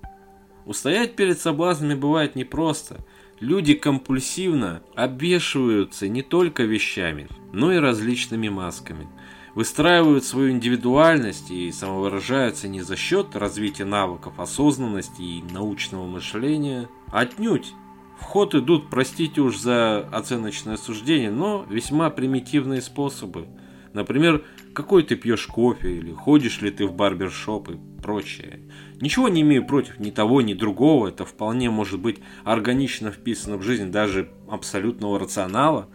Устоять 0.64 1.14
перед 1.14 1.38
соблазнами 1.38 1.94
бывает 1.94 2.37
непросто. 2.37 3.05
Люди 3.40 3.75
компульсивно 3.75 4.83
обвешиваются 4.94 6.09
не 6.09 6.23
только 6.23 6.62
вещами, 6.62 7.29
но 7.53 7.73
и 7.73 7.77
различными 7.77 8.49
масками. 8.49 9.09
Выстраивают 9.55 10.25
свою 10.25 10.51
индивидуальность 10.51 11.51
и 11.51 11.70
самовыражаются 11.70 12.66
не 12.66 12.81
за 12.81 12.97
счет 12.97 13.37
развития 13.37 13.85
навыков 13.85 14.38
осознанности 14.38 15.20
и 15.20 15.42
научного 15.53 16.07
мышления, 16.07 16.88
отнюдь 17.12 17.75
в 18.24 18.26
ход 18.26 18.54
идут, 18.54 18.88
простите 18.88 19.42
уж 19.42 19.58
за 19.58 19.98
оценочное 20.10 20.78
суждение, 20.78 21.30
но 21.30 21.66
весьма 21.68 22.08
примитивные 22.08 22.80
способы. 22.80 23.46
Например, 23.92 24.42
какой 24.72 25.02
ты 25.02 25.14
пьешь 25.14 25.46
кофе, 25.46 25.98
или 25.98 26.10
ходишь 26.10 26.62
ли 26.62 26.70
ты 26.70 26.87
в 26.87 26.94
барбершоп 26.94 27.68
и 27.68 27.78
прочее. 28.02 28.60
Ничего 28.98 29.28
не 29.28 29.42
имею 29.42 29.66
против 29.66 30.00
ни 30.00 30.10
того, 30.10 30.40
ни 30.40 30.54
другого, 30.54 31.08
это 31.08 31.26
вполне 31.26 31.68
может 31.68 32.00
быть 32.00 32.18
органично 32.44 33.12
вписано 33.12 33.58
в 33.58 33.62
жизнь 33.62 33.92
даже 33.92 34.30
абсолютного 34.48 35.20
рационала. 35.20 35.88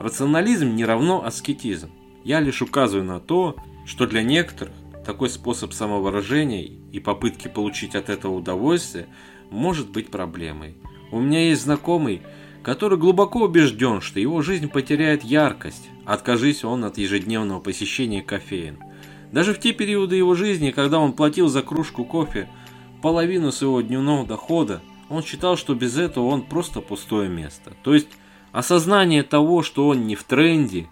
Рационализм 0.00 0.74
не 0.74 0.84
равно 0.84 1.24
аскетизм. 1.24 1.90
Я 2.24 2.40
лишь 2.40 2.60
указываю 2.60 3.04
на 3.04 3.20
то, 3.20 3.54
что 3.86 4.08
для 4.08 4.24
некоторых 4.24 4.74
такой 5.06 5.30
способ 5.30 5.72
самовыражения 5.72 6.64
и 6.92 6.98
попытки 6.98 7.46
получить 7.46 7.94
от 7.94 8.10
этого 8.10 8.34
удовольствие 8.34 9.06
может 9.50 9.90
быть 9.90 10.10
проблемой. 10.10 10.74
У 11.10 11.20
меня 11.20 11.48
есть 11.48 11.62
знакомый, 11.62 12.22
который 12.62 12.98
глубоко 12.98 13.44
убежден, 13.44 14.00
что 14.00 14.20
его 14.20 14.42
жизнь 14.42 14.68
потеряет 14.68 15.24
яркость, 15.24 15.88
откажись 16.04 16.64
он 16.64 16.84
от 16.84 16.98
ежедневного 16.98 17.60
посещения 17.60 18.22
кофеин. 18.22 18.78
Даже 19.32 19.54
в 19.54 19.60
те 19.60 19.72
периоды 19.72 20.16
его 20.16 20.34
жизни, 20.34 20.70
когда 20.70 20.98
он 20.98 21.12
платил 21.12 21.48
за 21.48 21.62
кружку 21.62 22.04
кофе 22.04 22.48
половину 23.02 23.52
своего 23.52 23.80
дневного 23.80 24.26
дохода, 24.26 24.82
он 25.08 25.22
считал, 25.22 25.56
что 25.56 25.74
без 25.74 25.96
этого 25.96 26.26
он 26.26 26.42
просто 26.42 26.80
пустое 26.80 27.28
место. 27.28 27.72
То 27.82 27.94
есть 27.94 28.08
осознание 28.52 29.22
того, 29.22 29.62
что 29.62 29.88
он 29.88 30.06
не 30.06 30.14
в 30.14 30.24
тренде 30.24 30.88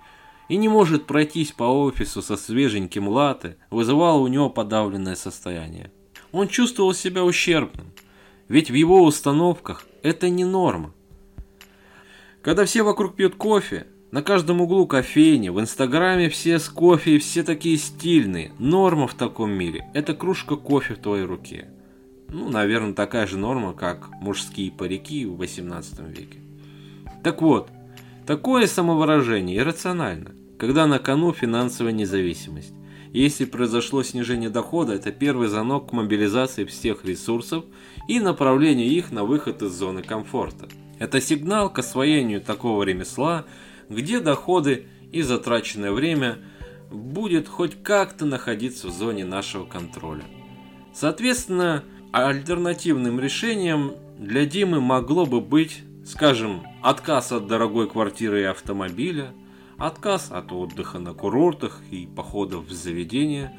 и 0.49 0.57
не 0.57 0.69
может 0.69 1.07
пройтись 1.07 1.53
по 1.53 1.65
офису 1.65 2.23
со 2.23 2.37
свеженьким 2.37 3.09
латте, 3.09 3.57
вызывало 3.71 4.21
у 4.21 4.29
него 4.29 4.49
подавленное 4.49 5.17
состояние. 5.17 5.91
Он 6.33 6.49
чувствовал 6.49 6.93
себя 6.95 7.25
ущербным, 7.25 7.93
ведь 8.49 8.71
в 8.71 8.75
его 8.75 9.03
установках 9.05 9.85
это 10.03 10.29
не 10.29 10.45
норма. 10.45 10.93
Когда 12.43 12.65
все 12.65 12.83
вокруг 12.83 13.17
пьют 13.17 13.35
кофе, 13.35 13.87
на 14.13 14.23
каждом 14.23 14.61
углу 14.61 14.87
кофейни, 14.87 15.49
в 15.49 15.61
инстаграме 15.61 16.29
все 16.29 16.59
с 16.59 16.69
кофе 16.69 17.17
и 17.17 17.19
все 17.19 17.43
такие 17.43 17.77
стильные. 17.77 18.53
Норма 18.59 19.09
в 19.09 19.15
таком 19.15 19.51
мире– 19.51 19.87
это 19.95 20.15
кружка 20.15 20.57
кофе 20.57 20.95
в 20.95 20.99
твоей 20.99 21.25
руке. 21.25 21.69
Ну, 22.29 22.49
наверное, 22.49 22.95
такая 22.95 23.27
же 23.27 23.37
норма, 23.37 23.73
как 23.73 24.11
мужские 24.21 24.71
парики 24.71 25.27
в 25.27 25.37
18 25.37 26.01
веке. 26.17 26.39
Так 27.23 27.43
вот, 27.43 27.69
такое 28.27 28.67
самовыражение 28.67 29.59
иррационально, 29.59 30.33
когда 30.59 30.87
на 30.87 30.99
кону 30.99 31.33
финансовая 31.33 31.93
независимость. 31.93 32.73
Если 33.17 33.47
произошло 33.47 34.03
снижение 34.03 34.51
дохода, 34.51 34.93
это 34.93 35.11
первый 35.11 35.49
звонок 35.49 35.89
к 35.89 35.93
мобилизации 35.95 36.67
всех 36.67 37.07
ресурсов 37.07 37.65
и 38.09 38.21
направлению 38.21 38.89
их 38.89 39.11
на 39.11 39.25
выход 39.25 39.63
из 39.63 39.73
зоны 39.73 40.03
комфорта. 40.03 40.69
Это 40.99 41.19
сигнал 41.23 41.73
к 41.73 41.79
освоению 41.79 42.43
такого 42.43 42.83
ремесла, 42.83 43.47
где 43.89 44.21
доходы 44.21 44.89
и 45.13 45.23
затраченное 45.23 45.93
время 45.93 46.41
будет 46.91 47.49
хоть 47.49 47.83
как-то 47.83 48.27
находиться 48.27 48.89
в 48.89 48.93
зоне 48.93 49.25
нашего 49.25 49.65
контроля. 49.65 50.25
Соответственно, 50.93 51.85
альтернативным 52.13 53.19
решением 53.19 53.95
для 54.19 54.45
Димы 54.45 54.83
могло 54.83 55.25
бы 55.25 55.41
быть, 55.41 55.81
скажем, 56.05 56.65
отказ 56.83 57.33
от 57.33 57.47
дорогой 57.47 57.89
квартиры 57.89 58.43
и 58.43 58.45
автомобиля, 58.45 59.33
отказ 59.79 60.31
от 60.31 60.53
отдыха 60.53 60.99
на 60.99 61.15
курортах 61.15 61.83
и 61.91 62.07
походов 62.07 62.67
в 62.67 62.73
заведения, 62.73 63.53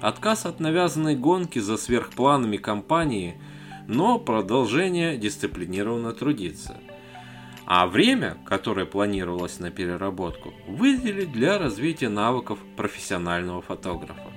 отказ 0.00 0.46
от 0.46 0.60
навязанной 0.60 1.16
гонки 1.16 1.58
за 1.58 1.76
сверхпланами 1.76 2.56
компании– 2.56 3.40
но 3.88 4.18
продолжение 4.18 5.16
дисциплинированно 5.16 6.12
трудиться. 6.12 6.78
А 7.64 7.86
время, 7.86 8.38
которое 8.44 8.86
планировалось 8.86 9.60
на 9.60 9.70
переработку, 9.70 10.52
выделить 10.66 11.32
для 11.32 11.58
развития 11.58 12.08
навыков 12.08 12.58
профессионального 12.76 13.62
фотографа. 13.62 14.30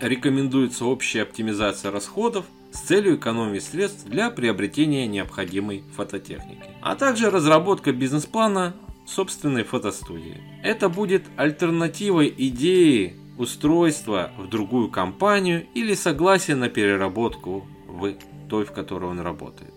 Рекомендуется 0.00 0.86
общая 0.86 1.22
оптимизация 1.22 1.90
расходов 1.90 2.46
с 2.72 2.80
целью 2.80 3.16
экономии 3.16 3.58
средств 3.58 4.06
для 4.06 4.30
приобретения 4.30 5.06
необходимой 5.06 5.84
фототехники, 5.94 6.70
а 6.80 6.94
также 6.94 7.30
разработка 7.30 7.92
бизнес-плана 7.92 8.74
собственной 9.10 9.64
фотостудии. 9.64 10.38
Это 10.62 10.88
будет 10.88 11.24
альтернативой 11.36 12.32
идеи 12.36 13.16
устройства 13.38 14.30
в 14.38 14.48
другую 14.48 14.88
компанию 14.90 15.66
или 15.74 15.94
согласие 15.94 16.56
на 16.56 16.68
переработку 16.68 17.66
в 17.86 18.14
той, 18.48 18.64
в 18.64 18.72
которой 18.72 19.10
он 19.10 19.20
работает. 19.20 19.72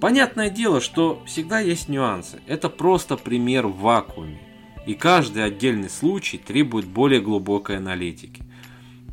Понятное 0.00 0.50
дело, 0.50 0.80
что 0.80 1.22
всегда 1.26 1.60
есть 1.60 1.88
нюансы. 1.88 2.40
Это 2.46 2.68
просто 2.68 3.16
пример 3.16 3.66
в 3.66 3.78
вакууме. 3.78 4.40
И 4.86 4.94
каждый 4.94 5.44
отдельный 5.44 5.88
случай 5.88 6.38
требует 6.38 6.86
более 6.86 7.20
глубокой 7.20 7.76
аналитики. 7.76 8.42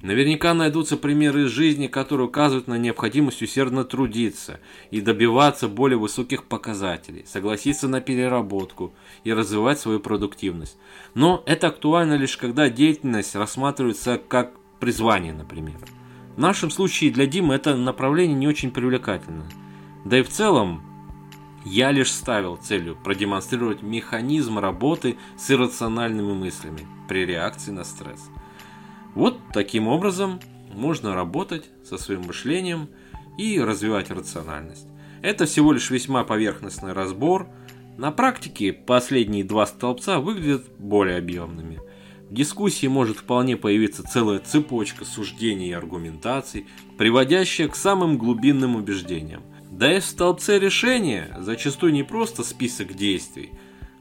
Наверняка 0.01 0.53
найдутся 0.53 0.95
примеры 0.95 1.45
из 1.45 1.51
жизни, 1.51 1.87
которые 1.87 2.27
указывают 2.27 2.67
на 2.67 2.77
необходимость 2.77 3.41
усердно 3.41 3.83
трудиться 3.83 4.61
и 4.91 5.01
добиваться 5.01 5.67
более 5.67 5.97
высоких 5.97 6.45
показателей, 6.45 7.25
согласиться 7.27 7.89
на 7.89 7.99
переработку 7.99 8.93
и 9.25 9.33
развивать 9.33 9.79
свою 9.79 9.99
продуктивность. 9.99 10.77
Но 11.15 11.43
это 11.45 11.67
актуально 11.67 12.13
лишь 12.13 12.37
когда 12.37 12.69
деятельность 12.69 13.35
рассматривается 13.35 14.21
как 14.25 14.53
призвание, 14.79 15.33
например. 15.33 15.77
В 16.37 16.39
нашем 16.39 16.71
случае 16.71 17.11
для 17.11 17.25
Димы 17.25 17.55
это 17.55 17.75
направление 17.75 18.37
не 18.37 18.47
очень 18.47 18.71
привлекательно. 18.71 19.43
Да 20.05 20.17
и 20.17 20.23
в 20.23 20.29
целом, 20.29 20.81
я 21.65 21.91
лишь 21.91 22.13
ставил 22.13 22.55
целью 22.55 22.95
продемонстрировать 22.95 23.81
механизм 23.81 24.59
работы 24.59 25.17
с 25.37 25.51
иррациональными 25.51 26.31
мыслями 26.31 26.87
при 27.09 27.25
реакции 27.25 27.71
на 27.71 27.83
стресс. 27.83 28.29
Вот 29.15 29.39
таким 29.53 29.87
образом 29.87 30.39
можно 30.73 31.15
работать 31.15 31.65
со 31.83 31.97
своим 31.97 32.21
мышлением 32.23 32.89
и 33.37 33.59
развивать 33.59 34.11
рациональность. 34.11 34.87
Это 35.21 35.45
всего 35.45 35.71
лишь 35.73 35.89
весьма 35.89 36.23
поверхностный 36.23 36.93
разбор. 36.93 37.47
На 37.97 38.11
практике 38.11 38.71
последние 38.71 39.43
два 39.43 39.65
столбца 39.65 40.19
выглядят 40.19 40.65
более 40.77 41.17
объемными. 41.17 41.79
В 42.29 42.33
дискуссии 42.33 42.87
может 42.87 43.17
вполне 43.17 43.57
появиться 43.57 44.03
целая 44.03 44.39
цепочка 44.39 45.03
суждений 45.03 45.69
и 45.69 45.73
аргументаций, 45.73 46.67
приводящая 46.97 47.67
к 47.67 47.75
самым 47.75 48.17
глубинным 48.17 48.75
убеждениям. 48.75 49.41
Да 49.71 49.97
и 49.97 49.99
в 49.99 50.05
столбце 50.05 50.59
решения 50.59 51.35
зачастую 51.39 51.91
не 51.91 52.03
просто 52.03 52.43
список 52.43 52.93
действий, 52.93 53.49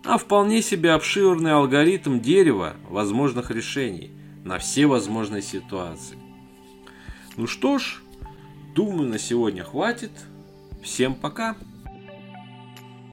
а 0.05 0.19
вполне 0.19 0.63
себе 0.63 0.93
обширный 0.93 1.53
алгоритм 1.53 2.21
дерева 2.21 2.77
возможных 2.89 3.51
решений 3.51 4.11
на 4.49 4.59
все 4.59 4.87
возможные 4.87 5.43
ситуации. 5.43 6.17
Ну 7.37 7.47
что 7.47 7.79
ж, 7.79 8.03
думаю, 8.75 9.09
на 9.11 9.19
сегодня 9.19 9.63
хватит. 9.63 10.11
Всем 10.83 11.15
пока! 11.15 11.55